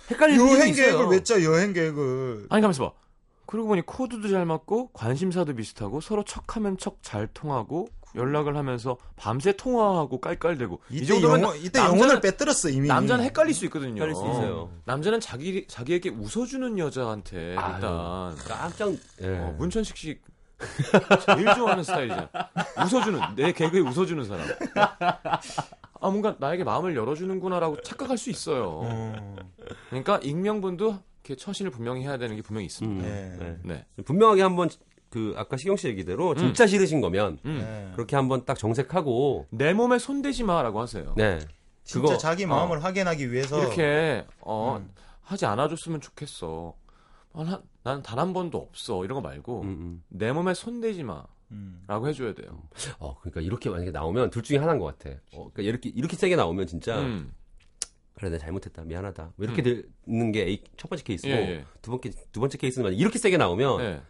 [0.10, 0.86] 헷갈릴 수도 여행 있어요.
[0.98, 1.44] 계획을 왜 짜?
[1.44, 2.48] 여행 계획을.
[2.50, 2.96] 아니 가면서 봐.
[3.46, 9.54] 그러고 보니 코드도 잘 맞고 관심사도 비슷하고 서로 척하면 척 잘 통하고 연락을 하면서 밤새
[9.54, 12.88] 통화하고 깔깔대고 이 정도면 영혼, 이때 남자는- 영혼을 빼들었어 이미.
[12.88, 13.94] 남자는 헷갈릴 수 있거든요.
[13.96, 14.70] 헷갈릴 수 있어요.
[14.86, 19.28] 남자는 자기 자기에게 웃어주는 여자한테 아유, 일단 깜짝 예.
[19.40, 20.20] 어, 문천식 씨
[21.26, 22.30] 제일 좋아하는 스타일이잖아.
[22.86, 24.46] 웃어주는 내 개그에 웃어주는 사람.
[26.04, 28.82] 아 뭔가 나에게 마음을 열어주는구나라고 착각할 수 있어요.
[28.84, 29.36] 음,
[29.90, 33.08] 그러니까 익명분도 이렇게 처신을 분명히 해야 되는 게 분명히 음, 있습니다.
[33.08, 33.58] 네.
[33.64, 33.86] 네.
[34.06, 34.70] 분명하게 한번
[35.12, 37.58] 그 아까 시경 씨 얘기대로 진짜 싫으신 거면 음.
[37.60, 37.92] 네.
[37.96, 41.14] 그렇게 한번 딱 정색하고 내 몸에 손대지 마라고 하세요.
[41.18, 41.38] 네.
[41.84, 44.90] 진짜 그거 자기 마음을 확인하기 위해서 이렇게 어 음.
[45.22, 46.74] 하지 않아줬으면 좋겠어.
[47.34, 49.04] 아, 나는 단한 번도 없어.
[49.04, 50.04] 이런 거 말고 음, 음.
[50.08, 51.26] 내 몸에 손대지 마
[51.88, 52.10] 라고 음.
[52.10, 52.64] 해줘야 돼요.
[53.00, 55.14] 어 그러니까 이렇게 만약에 나오면 둘 중에 하나인 것 같아.
[55.34, 57.34] 어, 그러니까 이렇게 이렇게 세게 나오면 진짜 음.
[58.14, 61.36] 그래 내가 잘못했다 미안하다 뭐 이렇게 듣는 게 A- 첫 번째 케이스고 음.
[61.36, 61.66] 예, 예.
[61.82, 64.02] 두 번째 두 번째 케이스는 만약 이렇게 세게 나오면 네.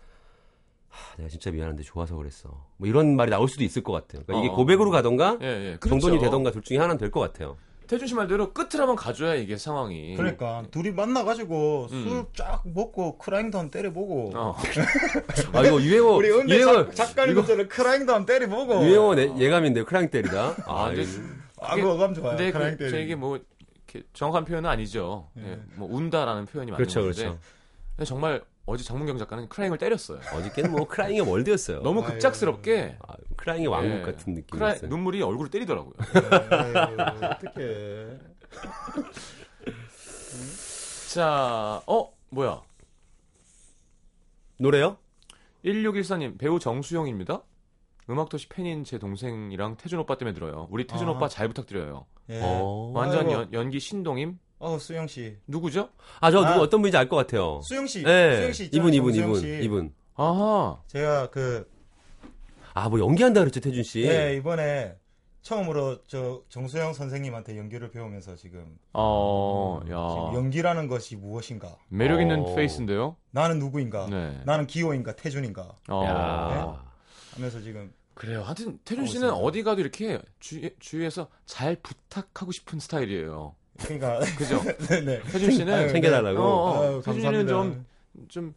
[0.91, 4.43] 아, 내가 진짜 미안한데 좋아서 그랬어 뭐 이런 말이 나올 수도 있을 것 같아요 그러니까
[4.45, 4.55] 이게 어.
[4.55, 5.77] 고백으로 가던가 예, 예.
[5.79, 5.99] 그렇죠.
[5.99, 9.57] 정돈이 되던가 둘 중에 하나는 될 것 같아요 태준 씨 말대로 끝을 한번 가줘야 이게
[9.57, 10.15] 상황이.
[10.15, 12.25] 그러니까 둘이 만나가지고 음.
[12.33, 14.55] 술쫙 먹고 crying도 한 때려보고 어.
[15.51, 19.83] 아 이거 유행어 우리 은대 유행어 작- 작가님 것처럼 crying도 한 때려보고 유행어 내- 예감인데
[19.83, 21.21] crying 때리다 아, 아, 근데 이거-
[21.59, 23.37] 아 그거 감 좋아요 근데 crying 그, 때리기 저 이게 뭐
[23.93, 25.27] 이렇게 정확한 표현은 아니죠.
[25.39, 25.59] 예.
[25.75, 27.23] 뭐 운다라는 표현이 맞는 그렇죠 건데.
[27.23, 30.19] 그렇죠 정말 어제 장문경 작가는 crying을 때렸어요.
[30.33, 32.03] 어저께는 뭐 crying의 world였어요 너무.
[32.03, 34.01] 급작스럽게 아, crying의 왕국 예.
[34.01, 35.93] 같은 크라 느낌이었어요 눈물이 얼굴을 때리더라고요.
[37.21, 38.17] 어떻게
[41.13, 42.61] 자, 어 뭐야?
[44.57, 44.97] 노래요?
[45.65, 47.43] 1614님 배우 정수영입니다.
[48.09, 50.67] 음악도시 팬인 제 동생이랑 태준 오빠 때문에 들어요.
[50.71, 51.11] 우리 태준 아.
[51.11, 52.05] 오빠 잘 부탁드려요.
[52.29, 52.39] 예.
[52.41, 52.91] 어.
[52.93, 53.29] 완전.
[53.31, 55.89] 연, 연기 신동임 어 수영 씨 누구죠?
[56.19, 56.59] 아저 누구 아.
[56.61, 58.03] 어떤 분인지 알 것 같아요 수영 씨예
[58.37, 59.59] 수영 씨 이분 이분 이분 씨.
[59.63, 61.67] 이분 아하 제가 그
[62.73, 64.95] 아 뭐 연기한다 그랬죠 태준 씨 예, 이번에
[65.41, 71.75] 처음으로 저 정수영 선생님한테 연기를 배우면서 지금, 어, 지금 야 연기라는 것이 무엇인가?
[71.89, 72.55] 매력 있는 어.
[72.55, 73.17] face인데요.
[73.31, 74.07] 나는 누구인가?
[74.07, 74.39] 네.
[74.45, 75.15] 나는 기호인가?
[75.15, 75.67] 태준인가?
[75.89, 76.05] 어.
[76.05, 76.85] 야.
[77.33, 78.43] 하면서 지금 그래요.
[78.43, 79.33] 하여튼 태준 씨는 있습니다.
[79.35, 83.55] 어디 가도 이렇게 주, 주위에서 잘 부탁하고 싶은 스타일이에요.
[83.79, 84.61] 그러니까 그죠?
[84.89, 85.21] 네네.
[85.23, 86.39] 태준 씨는 아유, 챙겨달라고.
[86.39, 86.83] 어, 어.
[86.83, 87.83] 아유, 태준 씨는 감사합니다.
[88.27, 88.53] 좀좀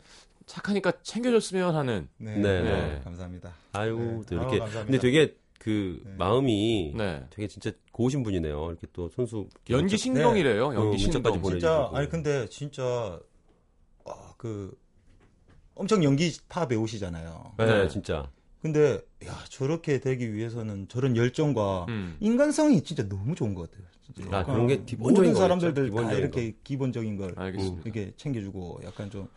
[0.47, 2.09] 착하니까 챙겨줬으면 하는.
[2.19, 3.01] 네, 네, 네.
[3.05, 3.53] 감사합니다.
[3.73, 4.37] 아유 네.
[4.37, 4.85] 또 아유, 이렇게 감사합니다.
[4.85, 6.13] 근데 되게 그 네.
[6.19, 7.25] 마음이 네.
[7.31, 8.69] 되게 진짜 고우신 분이네요.
[8.71, 10.67] 이렇게 또 손수 연기 신동이래요.
[10.69, 11.23] 어, 연기 신동.
[11.23, 11.91] 문자까지 보내- 진짜.
[11.95, 13.19] 아니 근데 진짜
[14.05, 14.77] 아, 그
[15.75, 17.55] 엄청 연기파 배우시잖아요.
[17.59, 17.89] 네, 네.
[17.89, 18.29] 진짜.
[18.61, 22.17] 근데 야 저렇게 되기 위해서는 저런 열정과 음.
[22.21, 23.87] 인간성이 진짜 너무 좋은 것 같아요.
[24.05, 24.37] 진짜.
[24.37, 27.83] 아, 약간 그런 게 기본적인 모든 사람들들 거겠죠, 다 기본적인 이렇게 기본적인 걸 알겠습니다.
[27.85, 29.29] 이렇게 챙겨주고 약간 좀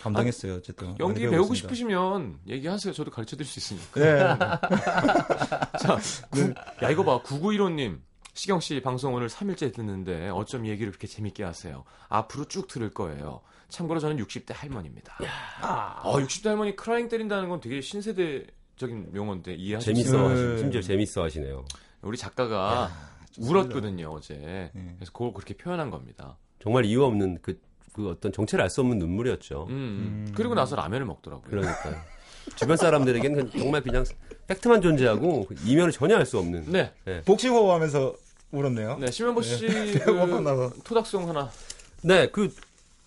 [0.00, 0.56] 감동했어요.
[0.56, 1.68] 어쨌든 많이 연기 배우고 있습니다.
[1.74, 2.92] 싶으시면 얘기하세요.
[2.92, 4.00] 저도 가르쳐 드릴 수 있으니까.
[4.00, 4.18] 네.
[5.78, 5.98] 자,
[6.30, 7.22] 구, 야 이거 봐.
[7.22, 8.00] 9915님.
[8.34, 11.84] 시경 씨 방송 오늘 3일째 듣는데 어쩜 얘기를 그렇게 재밌게 하세요.
[12.08, 13.40] 앞으로 쭉 들을 거예요.
[13.70, 15.18] 참고로 저는 60대 할머니입니다.
[15.62, 19.94] 아, 60대 할머니 크라잉 때린다는 건 되게 신세대적인 용어인데 이해하시죠?
[19.94, 20.28] 재밌어 네.
[20.28, 21.64] 하시, 심지어 재밌어 하시네요.
[22.02, 23.15] 우리 작가가 좋습니다.
[23.40, 24.34] 울었거든요, 어제.
[24.34, 24.70] 네.
[24.98, 26.36] 그래서 그걸 그렇게 표현한 겁니다.
[26.62, 27.60] 정말 이유 없는 그,
[27.92, 29.66] 그 어떤 정체를 알 수 없는 눈물이었죠.
[29.68, 29.72] 음.
[30.28, 30.32] 음.
[30.34, 31.48] 그리고 나서 라면을 먹더라고요.
[31.48, 32.04] 그러니까
[32.56, 34.04] 주변 사람들에게는 정말 그냥
[34.46, 36.70] 팩트만 존재하고 그 이면을 전혀 알 수 없는.
[36.70, 36.92] 네.
[37.24, 38.14] 복식호흡 하면서
[38.52, 38.98] 울었네요.
[38.98, 39.66] 네, 심현보 씨
[39.98, 40.70] 배가 그.
[40.84, 41.50] 토닥송 하나.
[42.02, 42.54] 네, 그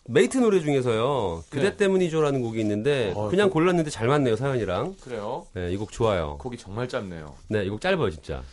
[0.05, 1.43] 메이트 노래 중에서요.
[1.49, 1.77] 그대 네.
[1.77, 4.95] 때문이죠라는 곡이 있는데 어, 그냥 골랐는데 잘 맞네요 사연이랑.
[5.01, 5.45] 그래요.
[5.53, 6.37] 네, 이 곡 좋아요.
[6.39, 7.35] 곡이 정말 짧네요.
[7.49, 8.43] 네, 이 곡 짧아요 진짜.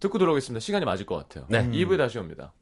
[0.00, 0.60] 듣고 들어오겠습니다.
[0.60, 1.46] 시간이 맞을 것 같아요.
[1.48, 1.60] 네.
[1.60, 1.72] 음.
[1.72, 2.52] 2부에 다시 옵니다.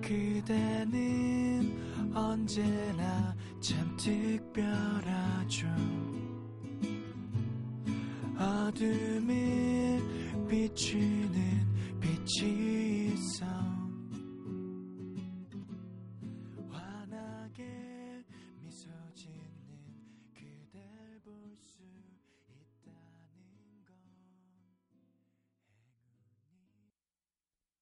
[0.00, 5.66] 그대는 언제나 참 특별하죠
[8.38, 10.00] 어둠을
[10.48, 13.71] 비추는 빛이 있어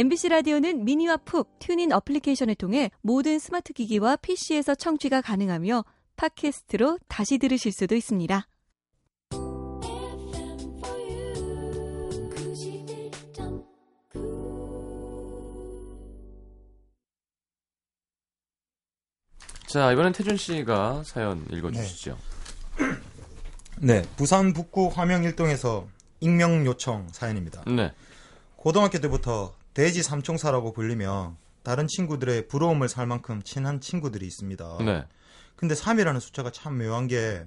[0.00, 5.84] MBC 라디오는 미니와 푹 튜닝 어플리케이션을 통해 모든 스마트 기기와 PC에서 청취가 가능하며
[6.16, 8.48] 팟캐스트로 다시 들으실 수도 있습니다.
[9.34, 12.30] FM for you.
[12.30, 13.66] 91.9.
[19.66, 22.16] 자, 이번엔 태준 씨가 사연 읽어주시죠.
[23.80, 25.86] 네, 부산 북구 화명 일동에서
[26.20, 27.64] 익명 요청 사연입니다.
[27.66, 27.92] 네.
[28.56, 34.76] 고등학교 때부터 돼지 삼총사라고 불리며 다른 친구들의 부러움을 살 만큼 친한 친구들이 있습니다.
[34.84, 35.06] 네.
[35.56, 37.46] 근데 3이라는 숫자가 참 묘한 게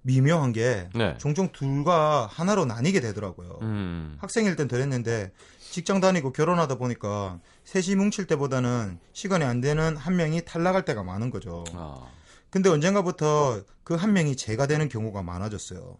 [0.00, 1.18] 미묘한 게 네.
[1.18, 3.58] 종종 둘과 하나로 나뉘게 되더라고요.
[3.60, 4.16] 음.
[4.22, 10.46] 학생일 땐 덜했는데 직장 다니고 결혼하다 보니까 셋이 뭉칠 때보다는 시간이 안 되는 한 명이
[10.46, 11.64] 탈락할 때가 많은 거죠.
[11.74, 12.08] 아.
[12.48, 15.98] 근데 언젠가부터 그 한 명이 제가 되는 경우가 많아졌어요.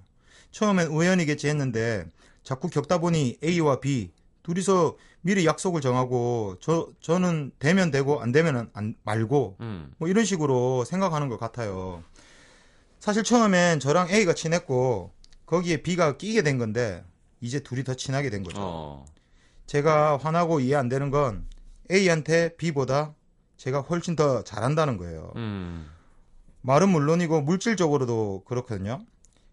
[0.52, 2.06] 처음엔 우연이겠지 했는데
[2.44, 8.70] 자꾸 겪다 보니 A와 B 둘이서 미리 약속을 정하고 저 저는 되면 되고 안 되면은
[8.72, 9.92] 안 말고 음.
[9.98, 12.02] 뭐 이런 식으로 생각하는 것 같아요.
[12.98, 15.12] 사실 처음엔 저랑 A가 친했고
[15.46, 17.04] 거기에 B가 끼게 된 건데
[17.40, 18.60] 이제 둘이 더 친하게 된 거죠.
[18.60, 19.04] 어.
[19.66, 21.46] 제가 화나고 이해 안 되는 건
[21.90, 23.14] A한테 B보다
[23.56, 25.32] 제가 훨씬 더 잘한다는 거예요.
[25.36, 25.88] 음.
[26.62, 29.04] 말은 물론이고 물질적으로도 그렇거든요.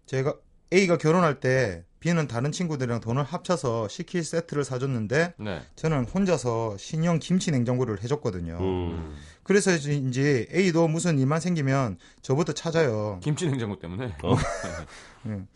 [0.06, 0.34] 제가
[0.72, 5.62] A가 결혼할 때 B는 다른 친구들이랑 돈을 합쳐서 시킬 세트를 사줬는데 네.
[5.74, 8.58] 저는 혼자서 신형 김치 냉장고를 해줬거든요.
[8.60, 9.14] 음.
[9.42, 13.18] 그래서인지 A도 무슨 일만 생기면 저부터 찾아요.
[13.22, 14.14] 김치 냉장고 때문에.
[14.22, 14.36] 어.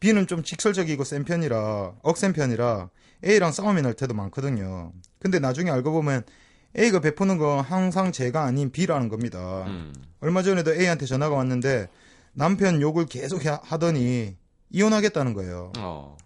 [0.00, 2.90] B는 좀 직설적이고 센 편이라 억센 편이라
[3.24, 4.92] A랑 싸움이 날 때도 많거든요.
[5.20, 6.24] 근데 나중에 알고 보면
[6.76, 9.64] A가 베푸는 건 항상 제가 아닌 B라는 겁니다.
[9.68, 9.92] 음.
[10.20, 11.88] 얼마 전에도 A한테 전화가 왔는데
[12.32, 14.36] 남편 욕을 계속 하- 하더니
[14.72, 15.72] 이혼하겠다는 거예요.
[15.78, 16.16] 어.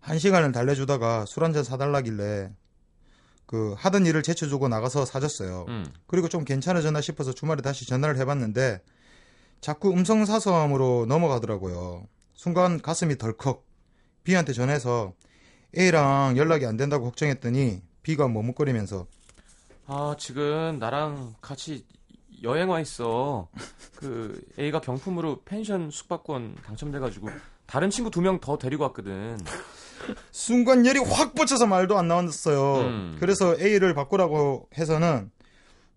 [0.00, 2.50] 한 시간을 달래주다가 술 한 잔 사달라길래
[3.46, 5.66] 그 하던 일을 제쳐주고 나가서 사줬어요.
[5.68, 5.84] 음.
[6.06, 8.80] 그리고 좀 괜찮아졌나 싶어서 주말에 다시 전화를 해봤는데
[9.60, 12.06] 자꾸 음성 사서함으로 넘어가더라고요.
[12.34, 13.66] 순간 가슴이 덜컥.
[14.24, 15.12] B한테 전해서
[15.76, 19.06] A랑 연락이 안 된다고 걱정했더니 B가 머뭇거리면서
[19.86, 21.84] 아, 지금 나랑 같이
[22.42, 23.48] 여행 와 있어.
[23.96, 27.28] 그 A가 경품으로 펜션 숙박권 당첨돼가지고
[27.70, 29.38] 다른 친구 두 명 더 데리고 왔거든.
[30.32, 32.78] 순간 열이 확 뻗쳐서 말도 안 나왔어요.
[32.88, 33.16] 음.
[33.20, 35.30] 그래서 A를 바꾸라고 해서는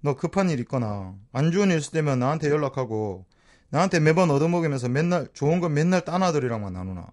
[0.01, 3.25] 너 급한 일 있거나 안 좋은 일 있을 때면 나한테 연락하고
[3.69, 7.07] 나한테 매번 얻어먹으면서 맨날 좋은 건 맨날 딴 아들이랑만 나누나.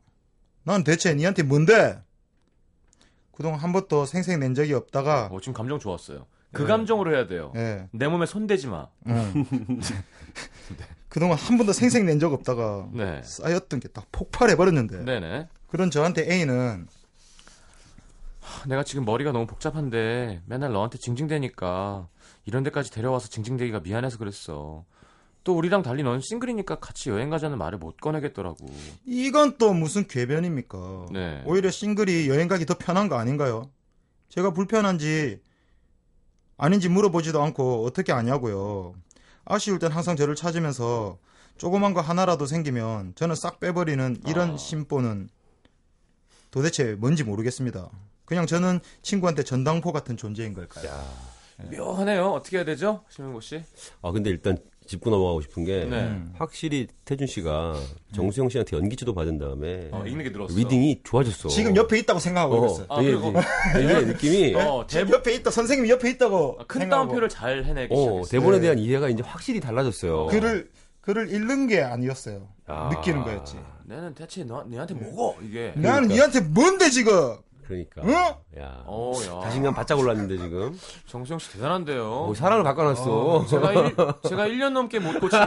[0.64, 2.02] 난 대체 니한테 뭔데?
[3.32, 6.26] 그동안 한 번도 생색 낸 적이 없다가 어, 지금 감정 좋았어요.
[6.52, 6.68] 그 네.
[6.68, 7.52] 감정으로 해야 돼요.
[7.56, 7.88] 예.
[7.92, 8.88] 내 몸에 손대지 마.
[9.06, 9.46] 응.
[11.10, 13.20] 그동안 한 번도 생색 낸 적 없다가 네.
[13.24, 15.48] 쌓였던 게 딱 폭발해 버렸는데 네네.
[15.66, 16.86] 그런 저한테 A는
[18.40, 22.08] 하, 내가 지금 머리가 너무 복잡한데 맨날 너한테 징징대니까
[22.46, 24.84] 이런 데까지 데려와서 징징대기가 미안해서 그랬어.
[25.42, 28.66] 또 우리랑 달리 넌 싱글이니까 같이 여행 가자는 말을 못 꺼내겠더라고.
[29.06, 31.06] 이건 또 무슨 궤변입니까?
[31.12, 31.42] 네.
[31.46, 33.70] 오히려 싱글이 여행 가기 더 편한 거 아닌가요?
[34.28, 35.40] 제가 불편한지
[36.58, 38.94] 아닌지 물어보지도 않고 어떻게 아냐고요.
[39.50, 41.18] 아쉬울 땐 항상 저를 찾으면서
[41.58, 44.56] 조그만 거 하나라도 생기면 저는 싹 빼버리는 이런 아.
[44.56, 45.28] 심보는
[46.52, 47.90] 도대체 뭔지 모르겠습니다.
[48.24, 50.88] 그냥 저는 친구한테 전당포 같은 존재인 걸까요?
[51.76, 52.30] 묘하네요.
[52.30, 53.04] 어떻게 해야 되죠?
[53.08, 53.62] 심영고 씨?
[54.02, 54.56] 아 근데 일단
[54.90, 56.00] 짚고 넘어가고 싶은 게 네.
[56.00, 56.33] 음.
[56.37, 57.76] 확실히 태준 씨가
[58.12, 60.53] 정수영 씨한테 연기지도 받은 다음에 어, 읽는 게 늘었어.
[60.56, 61.48] reading이 좋아졌어.
[61.48, 62.87] 지금 옆에 있다고 생각하고 어, 있어요.
[62.88, 63.33] 아, 되게 그리고-
[63.72, 65.50] 되게 느낌이 어, 대본, 옆에 있다.
[65.53, 66.57] 선생님이 옆에 있다고.
[66.61, 67.07] 아, 큰 생각하고.
[67.07, 68.24] 따옴표를 잘 해내기 어, 시작했어요.
[68.40, 68.62] 대본에 네.
[68.62, 70.26] 대한 이해가 이제 확실히 달라졌어요.
[70.26, 70.70] 글을
[71.03, 72.48] 글을 읽는 게 아니었어요.
[72.66, 72.90] 아.
[72.92, 73.57] 느끼는 거였지.
[73.87, 75.72] 내는 대체 너, 니한테 뭐고 이게?
[75.76, 77.37] 나는 니한테 뭔데 지금?
[77.70, 78.02] 그러니까.
[78.02, 78.42] 어?
[78.59, 78.83] 야.
[78.87, 79.40] 어, 야.
[79.44, 80.76] 자신감 바짝 올랐는데 지금.
[81.06, 82.04] 정수영 씨 대단한데요.
[82.04, 83.46] 어, 사랑을 바꿔놨어.
[83.46, 83.94] 제가 일,
[84.28, 85.38] 제가 1년 넘게 못 고친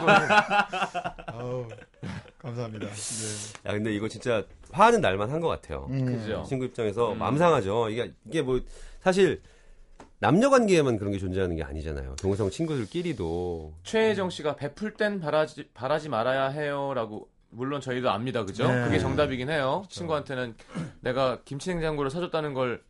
[1.27, 1.67] 아우,
[2.41, 2.87] 감사합니다.
[2.87, 3.69] 네.
[3.69, 5.87] 야, 근데 이거 진짜 화하는 날만 한 것 같아요.
[5.89, 6.05] 음.
[6.05, 6.45] 그죠.
[6.47, 7.19] 친구 입장에서 음.
[7.19, 7.89] 마음 상하죠.
[7.89, 8.61] 이게, 이게 뭐,
[9.01, 9.41] 사실,
[10.19, 12.15] 남녀 관계에만 그런 게 존재하는 게 아니잖아요.
[12.21, 13.73] 동성 친구들끼리도.
[13.83, 18.43] 최혜정 씨가 베풀 땐 바라지 바라지 말아야 해요라고 물론 저희도 압니다.
[18.45, 18.67] 그죠?
[18.67, 18.83] 네.
[18.85, 19.83] 그게 정답이긴 해요.
[19.89, 20.55] 친구한테는
[21.01, 22.83] 내가 김치 냉장고를 사줬다는 걸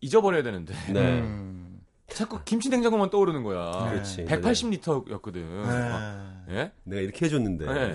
[0.00, 1.20] 잊어버려야 되는데 네.
[1.20, 1.80] 음.
[2.08, 3.90] 자꾸 김치 냉장고만 떠오르는 거야.
[3.90, 4.24] 그렇지.
[4.24, 5.34] 180리터였거든.
[6.46, 6.54] 네.
[6.54, 6.72] 예?
[6.84, 7.66] 내가 이렇게 해줬는데.
[7.66, 7.94] 네.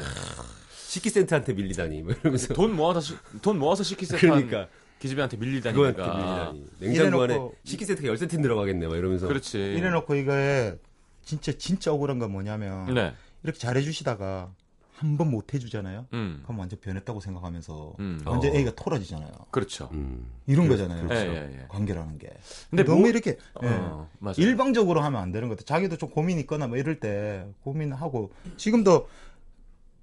[0.87, 2.03] 식기센터한테 밀리다니.
[2.03, 2.53] 뭐 이러면서.
[2.53, 4.19] 돈 모아서 시, 돈 모아서 시키세요.
[4.19, 4.67] 그러니까.
[4.99, 5.91] 기집애한테 밀리다니까.
[5.91, 6.65] 그거한테 밀리다니.
[6.79, 8.87] 냉장고 안에 이래놓고- 식기세트가 10세트 들어가겠네.
[8.87, 9.27] 막 이러면서.
[9.27, 9.57] 그렇지.
[9.57, 10.77] 이래놓고 이거에
[11.23, 13.13] 진짜 진짜 억울한 건 뭐냐면 네.
[13.43, 14.53] 이렇게 잘해주시다가
[14.95, 16.05] 한 번 못 해주잖아요.
[16.13, 16.41] 음.
[16.43, 18.21] 그럼 완전 변했다고 생각하면서 음.
[18.25, 18.55] 완전 어.
[18.55, 19.31] A가 토라지잖아요.
[19.51, 19.89] 그렇죠.
[19.93, 20.25] 음.
[20.45, 21.07] 이런 거잖아요.
[21.11, 21.65] 예, 예, 예.
[21.67, 22.29] 관계라는 게.
[22.69, 23.67] 근데 너무 뭐- 이렇게 예.
[23.67, 24.41] 어, 맞아.
[24.41, 25.65] 일방적으로 하면 안 되는 것 같아.
[25.75, 29.09] 자기도 좀 고민 있거나 뭐 이럴 때 고민하고 지금도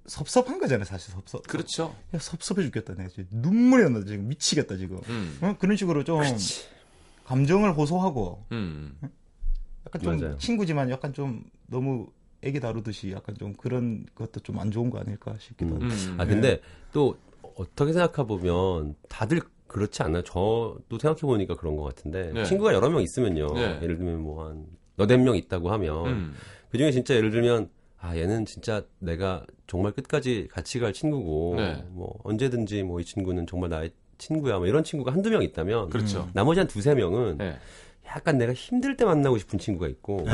[0.07, 1.47] 섭섭한 거잖아요, 사실 섭섭.
[1.47, 1.95] 그렇죠.
[2.13, 2.95] 야, 섭섭해 죽겠다.
[2.95, 4.99] 내가 지금 눈물이 나 지금 미치겠다 지금.
[5.07, 5.37] 음.
[5.41, 5.55] 어?
[5.59, 6.21] 그런 식으로 좀
[7.25, 8.97] 감정을 호소하고 음.
[9.85, 10.37] 약간 좀 맞아요.
[10.37, 12.07] 친구지만 약간 좀 너무
[12.43, 15.85] 애기 다루듯이 약간 좀 그런 것도 좀 안 좋은 거 아닐까 싶기도 하고.
[15.85, 16.15] 음.
[16.17, 16.59] 아, 근데
[16.93, 17.15] 또
[17.55, 20.23] 어떻게 생각해 보면 다들 그렇지 않나요?
[20.23, 22.31] 저도 생각해 보니까 그런 것 같은데.
[22.33, 22.43] 네.
[22.45, 23.53] 친구가 여러 명 있으면요.
[23.53, 23.79] 네.
[23.81, 26.05] 예를 들면 뭐 한 너댓 명 있다고 하면.
[26.07, 26.33] 음.
[26.69, 31.83] 그 중에 진짜 예를 들면 아 얘는 진짜 내가 정말 끝까지 같이 갈 친구고 네.
[31.91, 36.29] 뭐 언제든지 뭐 이 친구는 정말 나의 친구야 뭐 이런 친구가 한두 명 있다면 그렇죠.
[36.33, 37.57] 나머지 한 두세 명은 네.
[38.07, 40.31] 약간 내가 힘들 때 만나고 싶은 친구가 있고 네.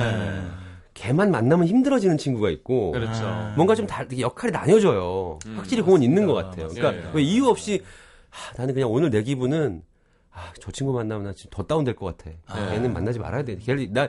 [0.97, 3.23] 걔만 만나면 힘들어지는 친구가 있고 그렇죠.
[3.25, 3.53] 아.
[3.55, 5.39] 뭔가 좀 다, 역할이 나뉘어져요.
[5.45, 6.49] 음, 확실히 그건 있는 것 맞습니다.
[6.49, 6.67] 같아요.
[6.69, 7.11] 그러니까 맞습니다.
[7.15, 7.83] 왜 이유 없이
[8.31, 9.83] 아, 나는 그냥 오늘 내 기분은
[10.31, 12.31] 아, 저 친구 만나면 나 지금 더 다운될 것 같아.
[12.55, 12.75] 네.
[12.75, 13.57] 얘는 만나지 말아야 돼.
[13.57, 14.07] 걔를 나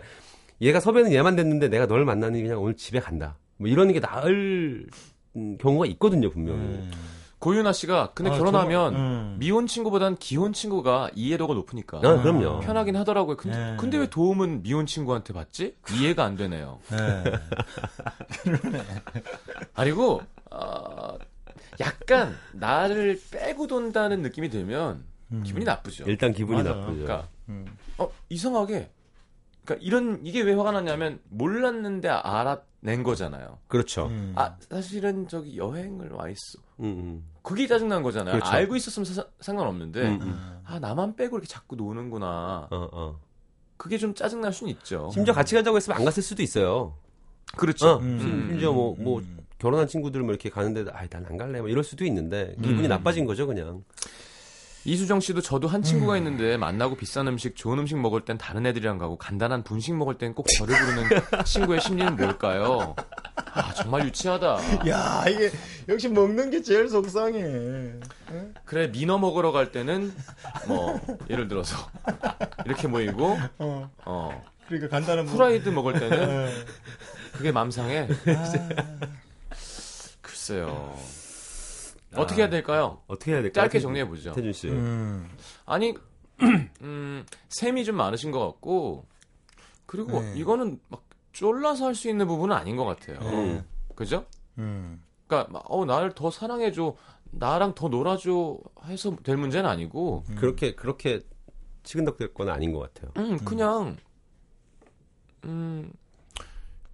[0.61, 3.37] 얘가 섭외는 얘만 됐는데 내가 널 만나니 그냥 오늘 집에 간다.
[3.59, 4.87] 뭐 이러는 게 나을
[5.37, 6.59] 음, 경우가 있거든요, 분명히.
[6.59, 6.91] 음.
[7.39, 9.37] 고윤아 씨가 근데 아, 결혼하면 정말, 음.
[9.39, 12.61] 미혼 친구보단 기혼 친구가 이해도가 높으니까 아, 그럼요.
[12.61, 13.37] 편하긴 하더라고요.
[13.37, 13.77] 근데, 네.
[13.79, 15.77] 근데 왜 도움은 미혼 친구한테 받지?
[15.93, 16.81] 이해가 안 되네요.
[16.91, 18.83] 네.
[19.75, 21.17] 아니고 어,
[21.81, 25.43] 약간 나를 빼고 돈다는 느낌이 들면 음.
[25.45, 26.05] 기분이 나쁘죠.
[26.07, 26.71] 일단 기분이 맞아.
[26.71, 27.03] 나쁘죠.
[27.05, 27.67] 그러니까 음.
[27.99, 28.91] 어 이상하게
[29.65, 33.59] 그러니까 이런 이게 왜 화가 났냐면 몰랐는데 알아 낸 거잖아요.
[33.67, 34.07] 그렇죠.
[34.07, 34.33] 음.
[34.37, 36.59] 아 사실은 저기 여행을 와 있어.
[36.81, 37.25] 음, 음.
[37.43, 38.35] 그게 짜증 난 거잖아요.
[38.35, 38.51] 그렇죠.
[38.51, 40.61] 알고 있었으면 사- 상관없는데 음, 음.
[40.65, 42.69] 아 나만 빼고 이렇게 자꾸 노는구나.
[42.71, 43.21] 어, 어.
[43.77, 45.11] 그게 좀 짜증 날 수는 있죠.
[45.13, 46.95] 심지어 같이 가자고 했으면 안 갔을 수도 있어요.
[47.57, 47.89] 그렇죠.
[47.95, 48.19] 어, 음.
[48.21, 49.39] 심- 심지어 뭐, 뭐, 음.
[49.59, 51.61] 결혼한 친구들 뭐 이렇게 가는데, 아이, 난 안 갈래.
[51.61, 52.89] 뭐 이럴 수도 있는데, 기분이 음.
[52.89, 53.83] 나빠진 거죠, 그냥.
[54.89, 58.97] 이수정 씨도 저도 한 친구가 있는데 만나고 비싼 음식, 좋은 음식 먹을 땐 다른 애들이랑
[58.97, 62.97] 가고 간단한 분식 먹을 땐 꼭 저를 부르는 친구의 심리는 뭘까요?
[63.53, 64.89] 아 정말 유치하다.
[64.89, 65.51] 야 이게
[65.89, 67.93] 역시 먹는 게 제일 속상해.
[68.65, 70.11] 그래 민어 먹으러 갈 때는
[70.67, 70.99] 뭐
[71.29, 71.77] 예를 들어서
[72.65, 73.91] 이렇게 모이고 어.
[74.07, 76.53] 어 그러니까 간단한 뭐- 프라이드 먹을 때는 네.
[77.33, 78.09] 그게 맘상해.
[80.23, 80.97] 글쎄요.
[82.17, 83.03] 어떻게 해야 될까요?
[83.07, 83.65] 어떻게 해야 될까요?
[83.65, 84.33] 짧게 정리해 보죠.
[84.33, 84.69] 태준 씨.
[84.69, 85.29] 음.
[85.67, 85.95] 아니,
[86.83, 89.07] 음, 셈이 좀 많으신 것 같고,
[89.87, 90.35] 그리고 네.
[90.37, 93.19] 이거는 막 쫄라서 할 수 있는 부분은 아닌 것 같아요.
[93.21, 93.65] 음.
[93.95, 94.25] 그죠?
[94.59, 95.03] 음.
[95.27, 96.95] 그러니까, 막, 어, 나를 더 사랑해 줘,
[97.31, 101.21] 나랑 더 놀아줘 해서 될 문제는 아니고, 그렇게, 그렇게
[101.83, 103.13] 치근덕될 건 아닌 것 같아요.
[103.19, 103.97] 음, 그냥,
[105.45, 105.93] 음,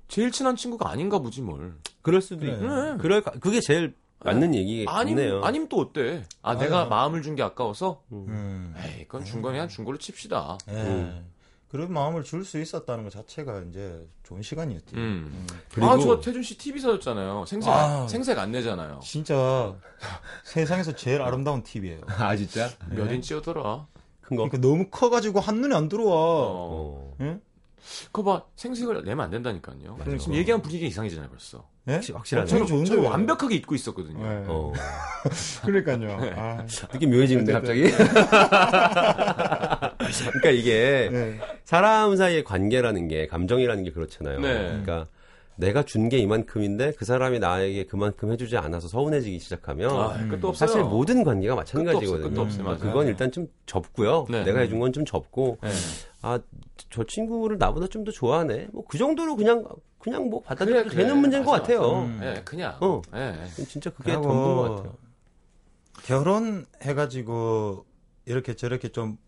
[0.09, 1.74] 제일 친한 친구가 아닌가 보지 뭘.
[2.03, 2.46] 그럴 수도.
[2.46, 2.57] 있고.
[2.66, 2.96] 네.
[2.98, 4.90] 그럴, 그게 제일 맞는 얘기겠네요.
[4.96, 6.22] 아님, 아님 또 어때?
[6.42, 6.64] 아, 맞아.
[6.64, 8.02] 내가 마음을 준 게 아까워서?
[8.12, 8.74] 음.
[8.78, 9.66] 에이, 그건 준 거냐?
[9.68, 10.58] 준 걸로 칩시다.
[10.68, 10.72] 예.
[10.72, 11.30] 음.
[11.68, 14.94] 그런 마음을 줄 수 있었다는 것 자체가 이제 좋은 시간이었지.
[14.94, 15.46] 음.
[15.72, 17.44] 그리고- 아, 저 태준 씨 TV 사줬잖아요.
[17.46, 18.06] 생색, 아.
[18.06, 19.00] 생색 안 내잖아요.
[19.02, 19.74] 진짜
[20.44, 22.02] 세상에서 제일 아름다운 TV예요.
[22.06, 22.70] 아, 진짜?
[22.90, 23.87] 몇 인치였더라?
[24.20, 24.48] 큰 거?
[24.48, 26.12] 그러니까 너무 커가지고 한눈에 안 들어와.
[26.14, 26.56] 어.
[27.10, 27.16] 어.
[27.20, 27.40] 응?
[28.12, 29.76] 그거 봐, 생색을 내면 안 된다니까요.
[29.96, 30.16] 그러니까.
[30.18, 31.66] 지금 얘기한 분위기가 이상해지잖아요, 벌써.
[31.88, 31.92] 예?
[31.94, 32.50] 확실- 확실하네.
[32.50, 33.08] 엄청 좋은데 저는 왜?
[33.08, 34.18] 완벽하게 잊고 있었거든요.
[34.24, 34.44] 예.
[34.48, 34.72] 어.
[35.66, 36.18] 그러니까요.
[36.36, 37.82] 아, 느낌 묘해지는데, 갑자기?
[40.32, 41.38] 그러니까 이게, 네.
[41.64, 44.40] 사람 사이의 관계라는 게, 감정이라는 게 그렇잖아요.
[44.40, 44.52] 네.
[44.64, 45.06] 그러니까,
[45.56, 50.66] 내가 준 게 이만큼인데, 그 사람이 나에게 그만큼 해주지 않아서 서운해지기 시작하면, 아, 끝도 없어요.
[50.68, 52.10] 사실 모든 관계가 끝도 마찬가지거든요.
[52.16, 52.62] 없어요, 끝도 없어요.
[52.64, 52.92] 그러니까 맞아요.
[52.94, 54.26] 그건 일단 좀 접고요.
[54.28, 54.42] 네.
[54.44, 55.70] 내가 해준 건 좀 접고, 네.
[56.24, 56.40] 아,
[56.90, 58.68] 저 친구를 나보다 좀 더 좋아하네.
[58.72, 59.64] 뭐 그 정도로 그냥
[59.98, 61.02] 그냥 뭐 받아들여도 그래, 그래.
[61.04, 62.02] 되는 문제인 것 맞아, 같아요.
[62.02, 62.20] 음.
[62.22, 62.76] 예, 그냥.
[62.80, 63.00] 어.
[63.14, 63.64] 예.
[63.64, 64.94] 진짜 그게 전부인 것 같아요.
[66.04, 67.84] 결혼해가지고
[68.26, 69.18] 이렇게 저렇게 좀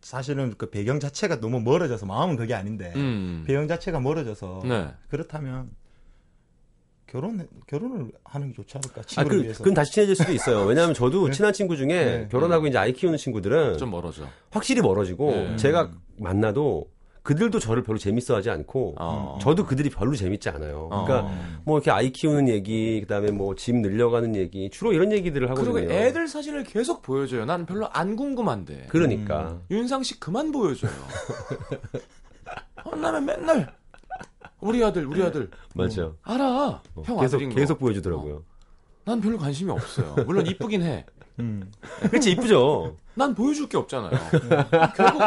[0.00, 3.44] 사실은 그 배경 자체가 너무 멀어져서 마음은 그게 아닌데 음.
[3.46, 4.94] 배경 자체가 멀어져서 네.
[5.08, 5.70] 그렇다면
[7.06, 9.58] 결혼 결혼을 하는 게 좋지 않을까 아, 친구를 그, 위해서.
[9.58, 10.64] 그건 다시 친해질 수도 있어요.
[10.64, 12.28] 왜냐하면 저도 친한 친구 중에 네.
[12.30, 14.24] 결혼하고 이제 아이 키우는 친구들은 좀 멀어져.
[14.50, 15.56] 확실히 멀어지고 네.
[15.56, 16.90] 제가 만나도
[17.22, 19.38] 그들도 저를 별로 재밌어하지 않고 어.
[19.42, 20.88] 저도 그들이 별로 재밌지 않아요.
[20.92, 21.04] 어.
[21.04, 21.32] 그러니까
[21.64, 25.72] 뭐 이렇게 아이 키우는 얘기, 그다음에 뭐 집 늘려가는 얘기 주로 이런 얘기들을 하거든요.
[25.72, 27.44] 그리고 애들 사진을 계속 보여줘요.
[27.44, 28.86] 난 별로 안 궁금한데.
[28.88, 30.90] 그러니까 윤상 씨 그만 보여줘요.
[32.84, 33.72] 혼나면 맨날
[34.60, 35.50] 우리 아들, 우리 아들.
[35.74, 36.12] 맞아.
[36.22, 36.44] 알아.
[36.94, 37.54] 어, 형 계속 아들인 거.
[37.56, 38.44] 계속 보여주더라고요.
[39.04, 40.14] 난 별로 관심이 없어요.
[40.26, 41.04] 물론 이쁘긴 해.
[41.38, 41.70] 음.
[42.10, 42.96] 그렇지 이쁘죠.
[43.16, 44.10] 난 보여줄 게 없잖아요.
[44.94, 45.22] 결국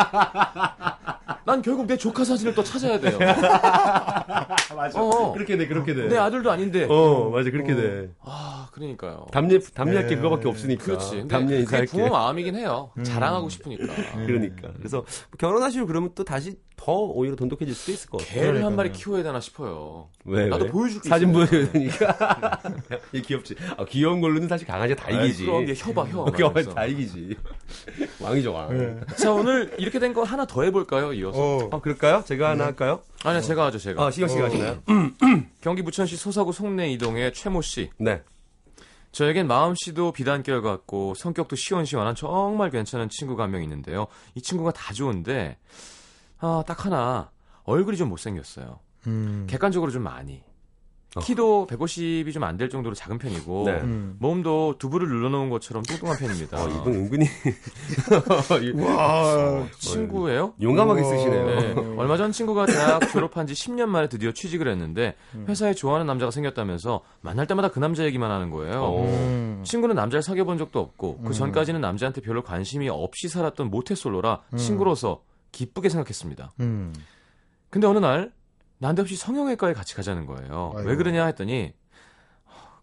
[1.46, 3.18] 난 결국 내 조카 사진을 또 찾아야 돼요.
[4.76, 5.02] 맞아.
[5.02, 5.34] 어.
[5.34, 6.08] 그렇게 돼, 그렇게 돼.
[6.08, 6.86] 내 아들도 아닌데.
[6.90, 8.12] 어, 맞아, 그렇게 돼.
[8.22, 9.26] 아, 그러니까요.
[9.32, 10.22] 담례, 담례할 게 네.
[10.22, 10.84] 그거밖에 없으니까.
[10.84, 11.28] 그렇지.
[11.28, 11.92] 담례 그게 인사할 게.
[11.92, 12.92] 부모 마음이긴 해요.
[13.04, 13.86] 자랑하고 싶으니까.
[14.28, 14.70] 그러니까.
[14.78, 15.04] 그래서
[15.40, 18.34] 결혼하시고 그러면 또 다시 더 오히려 돈독해질 수도 있을 것 같아요.
[18.36, 18.76] 개를 한 그러니까요.
[18.78, 20.08] 마리 키워야 되나 싶어요.
[20.26, 20.48] 왜?
[20.48, 20.72] 나도 왜?
[20.72, 21.34] 보여줄 게 사진.
[21.34, 22.60] 보여줘야 되니까.
[23.16, 23.56] 얘 귀엽지.
[23.76, 25.46] 아, 귀여운 걸로는 사실 강아지가 다 이기지.
[25.46, 26.22] 그럼 얘 혀봐, 혀.
[26.22, 26.74] 어, 귀여워, 그래서.
[26.74, 27.36] 다 이기지.
[28.20, 28.78] 왕이죠, 왕.
[28.78, 29.00] 네.
[29.16, 31.14] 자, 오늘 이렇게 된 거 하나 더 해볼까요?
[31.14, 31.40] 이어서.
[31.40, 31.70] 어.
[31.72, 32.24] 아, 그럴까요?
[32.26, 33.02] 제가 하나 할까요?
[33.24, 34.06] 아니야, 제가 하죠, 제가.
[34.06, 34.82] 아, 시경 씨가 하시나요?
[35.62, 37.90] 경기 부천시 소사구 송내 이동의 최모 씨.
[37.98, 38.22] 네.
[39.12, 44.06] 저에겐 마음 씨도 비단결 같고 성격도 시원시원한 정말 괜찮은 친구가 한 명 있는데요.
[44.36, 45.58] 이 친구가 다 좋은데
[46.40, 47.32] 아, 딱 하나
[47.64, 48.80] 얼굴이 좀 못생겼어요.
[49.08, 49.48] 음.
[49.50, 50.44] 객관적으로 좀 많이.
[51.16, 51.20] 어.
[51.22, 53.72] 키도 150이 좀 안 될 정도로 작은 편이고 네.
[53.82, 54.16] 음.
[54.20, 56.64] 몸도 두부를 눌러놓은 것처럼 뚱뚱한 편입니다.
[56.64, 57.26] 어, 이분 은근히
[58.86, 60.54] 와, 친구예요?
[60.62, 61.10] 용감하게 우와.
[61.10, 61.46] 쓰시네요.
[61.46, 61.74] 네.
[61.98, 65.16] 얼마 전 친구가 대학 졸업한 지 10년 만에 드디어 취직을 했는데
[65.48, 68.82] 회사에 좋아하는 남자가 생겼다면서 만날 때마다 그 남자 얘기만 하는 거예요.
[68.84, 69.06] 어.
[69.06, 69.62] 음.
[69.66, 71.32] 친구는 남자를 사귀어 본 적도 없고 그 음.
[71.32, 74.58] 전까지는 남자한테 별로 관심이 없이 살았던 모태솔로라 음.
[74.58, 76.52] 친구로서 기쁘게 생각했습니다.
[76.60, 76.94] 음.
[77.70, 78.32] 근데 어느 날
[78.80, 80.74] 난데없이 성형외과에 같이 가자는 거예요.
[80.76, 80.90] 아이고.
[80.90, 81.74] 왜 그러냐 했더니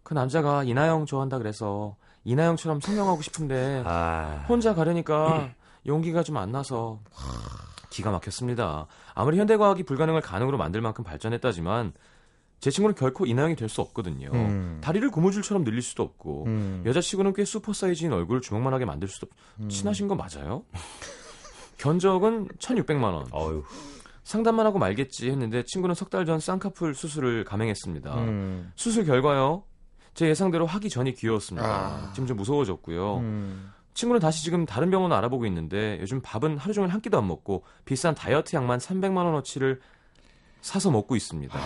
[0.03, 5.51] 그 남자가 이나영 좋아한다 그래서 이나영처럼 성형하고 싶은데 아, 혼자 가려니까
[5.87, 7.01] 용기가 좀 안 나서
[7.91, 8.87] 기가 막혔습니다.
[9.15, 11.93] 아무리 현대과학이 불가능을 가능으로 만들 만큼 발전했다지만
[12.61, 14.31] 제 친구는 결코 이나영이 될 수 없거든요.
[14.33, 14.81] 음.
[14.83, 16.83] 다리를 고무줄처럼 늘릴 수도 없고 음.
[16.87, 19.37] 여자치고는 꽤 슈퍼 사이즈인 얼굴을 주먹만하게 만들 수도 없...
[19.61, 19.69] 음.
[19.69, 20.65] 친하신 거 맞아요?
[21.79, 23.27] 견적은 1,600만 원.
[23.33, 23.63] 어유,
[24.27, 28.15] 상담만 하고 말겠지 했는데 친구는 석 달 전 쌍꺼풀 수술을 감행했습니다.
[28.19, 28.73] 음.
[28.75, 29.63] 수술 결과요.
[30.15, 31.67] 제 예상대로 하기 전이 귀여웠습니다.
[31.69, 32.13] 아.
[32.13, 33.19] 지금 좀 무서워졌고요.
[33.19, 33.71] 음.
[33.95, 37.63] 친구는 다시 지금 다른 병원 알아보고 있는데 요즘 밥은 하루 종일 한 끼도 안 먹고
[37.85, 39.81] 비싼 다이어트 약만 300만 원어치를
[40.61, 41.57] 사서 먹고 있습니다.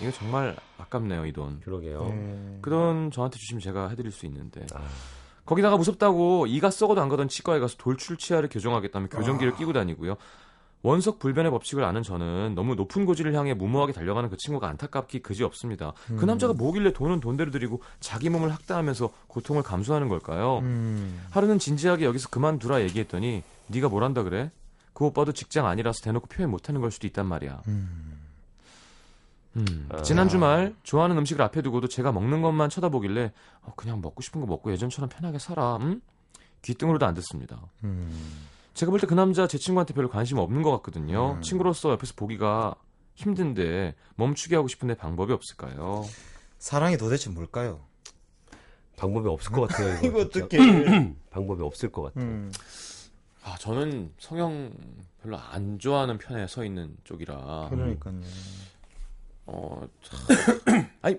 [0.00, 1.58] 이거 정말 아깝네요, 이 돈.
[1.60, 2.04] 그러게요.
[2.14, 2.58] 네.
[2.62, 4.64] 그돈 저한테 주시면 제가 해드릴 수 있는데.
[4.72, 4.82] 아.
[5.46, 10.16] 거기다가 무섭다고 이가 썩어도 안 가던 치과에 가서 돌출 치아를 교정하겠다며 교정기를 끼고 다니고요.
[10.84, 15.42] 원석 불변의 법칙을 아는 저는 너무 높은 고지를 향해 무모하게 달려가는 그 친구가 안타깝기 그지
[15.42, 15.94] 없습니다.
[16.18, 20.58] 그 남자가 뭐길래 돈은 돈대로 들이고 자기 몸을 학대하면서 고통을 감수하는 걸까요?
[20.58, 21.24] 음.
[21.30, 24.50] 하루는 진지하게 여기서 그만두라 얘기했더니 네가 뭘 한다 그래?
[24.92, 27.62] 그 오빠도 직장 아니라서 대놓고 표현 못하는 걸 수도 있단 말이야.
[27.66, 28.20] 음.
[29.56, 30.02] 음, 아.
[30.02, 33.32] 지난 주말 좋아하는 음식을 앞에 두고도 제가 먹는 것만 쳐다보길래
[33.62, 35.76] 어, 그냥 먹고 싶은 거 먹고 예전처럼 편하게 살아.
[35.76, 36.02] 음?
[36.60, 37.58] 귀등으로도 안 듣습니다.
[37.84, 38.52] 음.
[38.74, 41.34] 제가 볼 때 그 남자 제 친구한테 별로 관심 없는 것 같거든요.
[41.34, 41.42] 음.
[41.42, 42.74] 친구로서 옆에서 보기가
[43.14, 46.04] 힘든데 멈추게 하고 싶은데 방법이 없을까요?
[46.58, 47.80] 사랑이 도대체 뭘까요?
[48.96, 50.00] 방법이 없을 것 같아요.
[50.04, 50.20] 이거.
[50.20, 50.58] 어떻게?
[51.30, 52.24] 방법이 없을 것 같아요.
[52.24, 52.52] 음.
[53.44, 54.72] 아 저는 성형
[55.22, 58.20] 별로 안 좋아하는 편에 서 있는 쪽이라 그러니까요.
[59.46, 60.18] 어 참,
[61.02, 61.18] 아니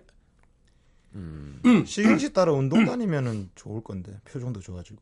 [1.13, 4.97] 음, 시경 씨 따라 운동 다니면은 좋을 건데 표정도 좋아지고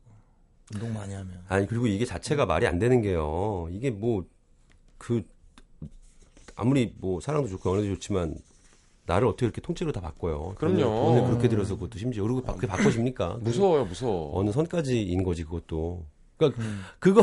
[0.72, 1.44] 운동 많이 하면.
[1.48, 3.68] 아니 그리고 이게 자체가 말이 안 되는 게요.
[3.70, 4.24] 이게 뭐
[4.96, 5.22] 그
[6.56, 8.36] 아무리 뭐 사랑도 좋고 연애도 좋지만
[9.06, 10.54] 나를 어떻게 이렇게 통째로 다 바꿔요.
[10.56, 10.78] 그럼요.
[10.80, 10.86] 돈을,
[11.20, 13.38] 돈을 그렇게 들여서 그것도 심지어 그리고 바- 그게 바꿔집니까?
[13.42, 14.38] 무서워요 무서워.
[14.38, 16.06] 어느 선까지인 거지 그것도.
[16.38, 16.82] 그러니까 음.
[16.98, 17.22] 그거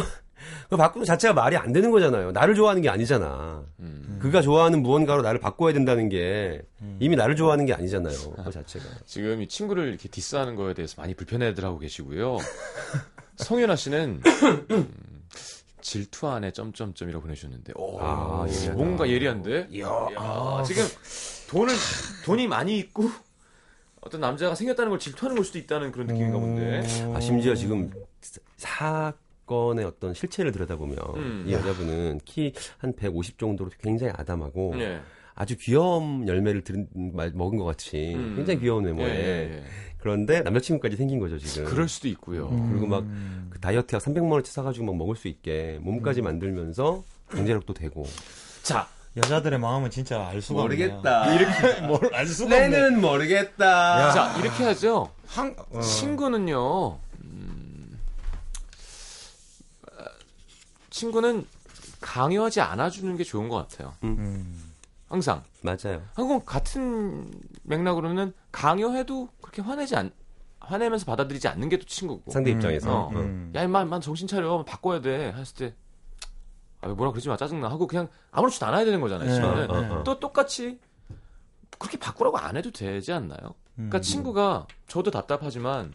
[0.69, 2.31] 그 바꾸는 자체가 말이 안 되는 거잖아요.
[2.33, 3.63] 나를 좋아하는 게 아니잖아.
[3.79, 4.19] 음.
[4.21, 6.61] 그가 좋아하는 무언가로 나를 바꿔야 된다는 게
[6.99, 8.15] 이미 나를 좋아하는 게 아니잖아요.
[8.43, 8.85] 그 자체가.
[9.05, 12.37] 지금 이 친구를 이렇게 디스하는 거에 대해서 많이 불편해들 하고 계시고요.
[13.41, 14.21] 성윤아 씨는
[14.71, 14.93] 음,
[15.81, 18.73] 질투 안에 점점점이라고 보내주셨는데, 오, 아, 예리하다.
[18.73, 19.67] 뭔가 예리한데?
[19.71, 19.87] 이야,
[20.65, 20.83] 지금
[21.49, 21.73] 돈을
[22.25, 23.09] 돈이 많이 있고
[24.01, 26.81] 어떤 남자가 생겼다는 걸 질투하는 걸 수도 있다는 그런 느낌인가 본데.
[27.05, 27.15] 어.
[27.15, 27.91] 아, 심지어 지금
[28.57, 31.45] 사건의 어떤 실체를 들여다보면 음.
[31.47, 35.01] 이 여자분은 키 한 150 정도로 굉장히 아담하고 예.
[35.33, 38.33] 아주 귀여운 열매를 들은, 말- 먹은 것 같이 음.
[38.35, 39.63] 굉장히 귀여운 예, 외모에 예, 예.
[40.01, 41.65] 그런데 남자친구까지 생긴 거죠 지금.
[41.65, 42.49] 그럴 수도 있고요.
[42.71, 43.03] 그리고 막
[43.51, 48.05] 그 다이어트 약 300만 원치 사가지고 막 먹을 수 있게 몸까지 만들면서 경제력도 되고.
[48.63, 48.87] 자,
[49.17, 51.01] 여자들의 마음은 진짜 알 수가 없네요.
[51.35, 52.69] 이렇게 뭘 알 수가 없네.
[52.69, 54.01] 내는 모르겠다.
[54.07, 54.11] 야.
[54.11, 55.11] 자 이렇게 하죠.
[55.27, 55.79] 한 어.
[55.81, 56.97] 친구는요.
[57.23, 57.99] 음,
[59.97, 60.05] 아,
[60.89, 61.45] 친구는
[61.99, 63.93] 강요하지 않아주는 게 좋은 것 같아요.
[64.03, 64.71] 음.
[65.07, 65.43] 항상.
[65.63, 66.01] 맞아요.
[66.15, 67.29] 한국 같은
[67.63, 70.11] 맥락으로는 강요해도 그렇게 화내지 않
[70.59, 72.31] 화내면서 받아들이지 않는 게 또 친구고.
[72.31, 72.91] 상대 음, 입장에서.
[72.93, 73.05] 어.
[73.07, 73.11] 어.
[73.13, 73.51] 음.
[73.55, 75.75] 야 임마 임마 정신 차려 바꿔야 돼 했을 때
[76.81, 79.55] 아, 뭐라 그러지 마 짜증나 하고 그냥 아무렇지도 않아야 되는 거잖아요.
[79.55, 80.03] 네, 어, 어, 어.
[80.03, 80.79] 또 똑같이
[81.77, 83.55] 그렇게 바꾸라고 안 해도 되지 않나요?
[83.75, 84.01] 그러니까 음.
[84.01, 85.93] 친구가 저도 답답하지만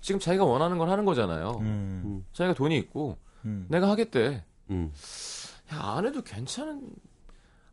[0.00, 1.58] 지금 자기가 원하는 걸 하는 거잖아요.
[1.60, 2.24] 음.
[2.32, 3.66] 자기가 돈이 있고 음.
[3.68, 4.44] 내가 하겠대.
[4.70, 4.92] 음.
[5.72, 6.82] 야, 안 해도 괜찮은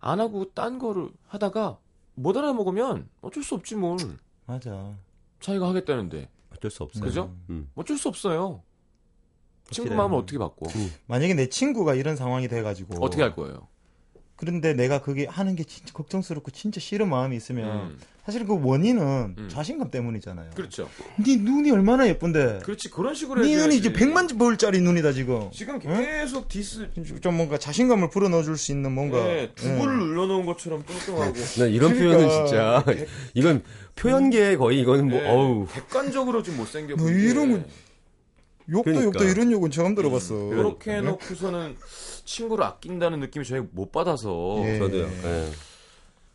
[0.05, 1.79] 안 하고 딴 거를 하다가
[2.13, 3.97] 못 알아먹으면 어쩔 수 없지 뭘.
[4.45, 4.95] 맞아.
[5.39, 7.03] 자기가 하겠다는데 어쩔 수 없어요.
[7.03, 7.35] 그죠?
[7.49, 7.71] 음.
[7.73, 8.61] 어쩔 수 없어요.
[9.71, 9.97] 친구 확실해요.
[9.97, 10.67] 마음을 어떻게 바꿔?
[11.07, 13.67] 만약에 내 친구가 이런 상황이 돼가지고 어떻게 할 거예요?
[14.37, 19.35] 그런데 내가 그게 하는 게 진짜 걱정스럽고 진짜 싫은 마음이 있으면 음, 사실 그 원인은
[19.37, 19.49] 음.
[19.49, 20.49] 자신감 때문이잖아요.
[20.55, 20.89] 그렇죠.
[21.25, 22.59] 네 눈이 얼마나 예쁜데.
[22.63, 23.77] 그렇지 그런 식으로 네 눈이.
[23.77, 25.49] 이제 백만 불짜리 눈이다 지금.
[25.53, 26.01] 지금 응?
[26.01, 26.89] 계속 디스
[27.21, 29.23] 좀 뭔가 자신감을 불어 넣어줄 수 있는 뭔가.
[29.23, 32.17] 네, 두부를 눌러놓은 것처럼 뚱뚱하고 난 이런 그러니까.
[32.17, 32.83] 표현은 진짜
[33.35, 33.63] 이건
[33.95, 37.09] 표현계에 거의 이거는 뭐 네, 어우 객관적으로 좀 못생겨 뭐.
[37.09, 37.67] 이런 거-
[38.67, 39.05] 욕도 그러니까.
[39.05, 40.33] 욕도 이런 욕은 처음 들어봤어.
[40.35, 40.97] 그렇게 네?
[40.97, 41.75] 해놓고서는
[42.25, 44.79] 친구를 아낀다는 느낌이 저희 못 받아서 예.
[44.79, 45.03] 저도요.
[45.05, 45.51] 예.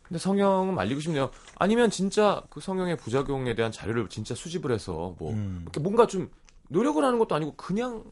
[0.03, 1.31] 근데 성형은 말리고 싶네요.
[1.55, 5.59] 아니면 진짜 그 성형의 부작용에 대한 자료를 진짜 수집을 해서 뭐 음.
[5.63, 6.29] 이렇게 뭔가 좀
[6.69, 8.03] 노력을 하는 것도 아니고 그냥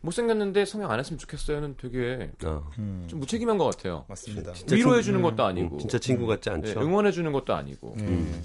[0.00, 2.68] 못생겼는데 성형 안 했으면 좋겠어요는 되게 어.
[2.78, 3.06] 음.
[3.08, 4.04] 좀 무책임한 것 같아요.
[4.08, 4.52] 맞습니다.
[4.52, 6.80] 진짜 위로해 친- 주는 것도 음, 아니고 진짜 친구 같지 네, 않죠.
[6.80, 7.94] 응원해 주는 것도 아니고.
[8.00, 8.42] 음.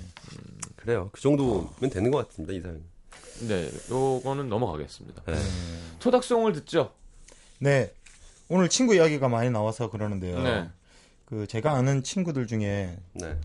[0.76, 1.10] 그래요.
[1.12, 2.54] 그 정도면 되는 것 같습니다.
[2.54, 2.82] 이 사연.
[3.48, 5.24] 네, 요거는 넘어가겠습니다.
[5.26, 5.36] 네.
[6.00, 6.92] 토닥송을 듣죠.
[7.60, 7.92] 네.
[8.50, 10.42] 오늘 친구 이야기가 많이 나와서 그러는데요.
[10.42, 10.70] 네.
[11.26, 13.38] 그 제가 아는 친구들 중에 네.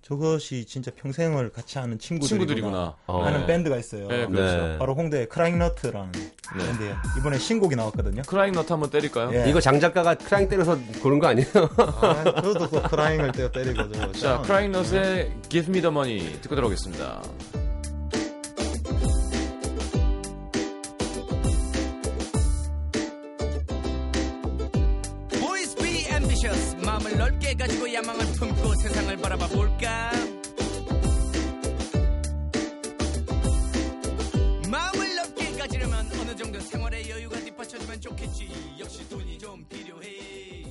[0.00, 2.96] 저것이 진짜 평생을 같이 하는 친구들이구나, 친구들이구나.
[3.06, 3.24] 어.
[3.24, 3.46] 하는 네.
[3.46, 4.06] 밴드가 있어요.
[4.08, 4.66] 네, 그렇죠.
[4.66, 4.78] 네.
[4.78, 6.12] 바로 홍대 크라잉너트라는
[6.58, 6.96] 밴드예요.
[7.18, 8.22] 이번에 신곡이 나왔거든요.
[8.26, 9.34] 크라잉 너트 한번 때릴까요?
[9.34, 9.48] 예.
[9.48, 11.48] 이거 장 작가가 크라잉 때려서 고른 거 아니에요?
[11.76, 14.12] 아, 저도 그 크라잉을 때 때리고 저.
[14.12, 17.22] 자, 크라잉 너트의 Give Me the Money 듣고 들어오겠습니다.
[27.94, 30.10] 야망을 품고 세상을 바라봐 볼까
[34.68, 40.64] 마음을 넓게 가지려면 어느 정도 생활의 여유가 뒷받쳐주면 좋겠지 역시 돈이 좀 필요해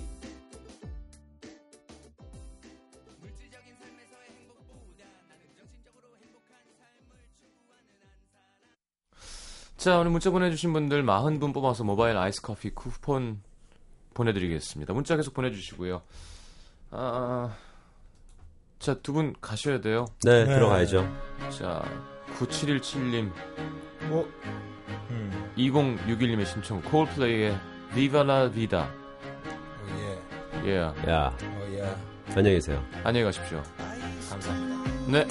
[9.77, 13.41] 자, 오늘 문자 보내주신 분들 40분 뽑아서 모바일 아이스 커피 쿠폰
[14.13, 14.93] 보내드리겠습니다.
[14.93, 16.01] 문자 계속 보내주시고요.
[16.95, 17.55] 아,
[18.79, 20.05] 자, 두 분 가셔야 돼요.
[20.23, 20.53] 네, 네.
[20.53, 21.07] 들어가야죠.
[21.57, 21.83] 자,
[22.37, 23.31] 9717님,
[24.11, 24.25] 어?
[25.09, 25.51] 음.
[25.57, 27.57] 2061님의 신청, 콜플레이의
[27.93, 28.83] Viva la Vida.
[28.83, 30.19] 어,
[30.63, 30.69] 예.
[30.69, 30.77] 예.
[31.09, 31.95] 야, 어, 예.
[32.35, 32.83] 안녕히 계세요.
[33.03, 33.61] 안녕히 가십시오.
[34.29, 35.11] 감사합니다.
[35.11, 35.27] 네.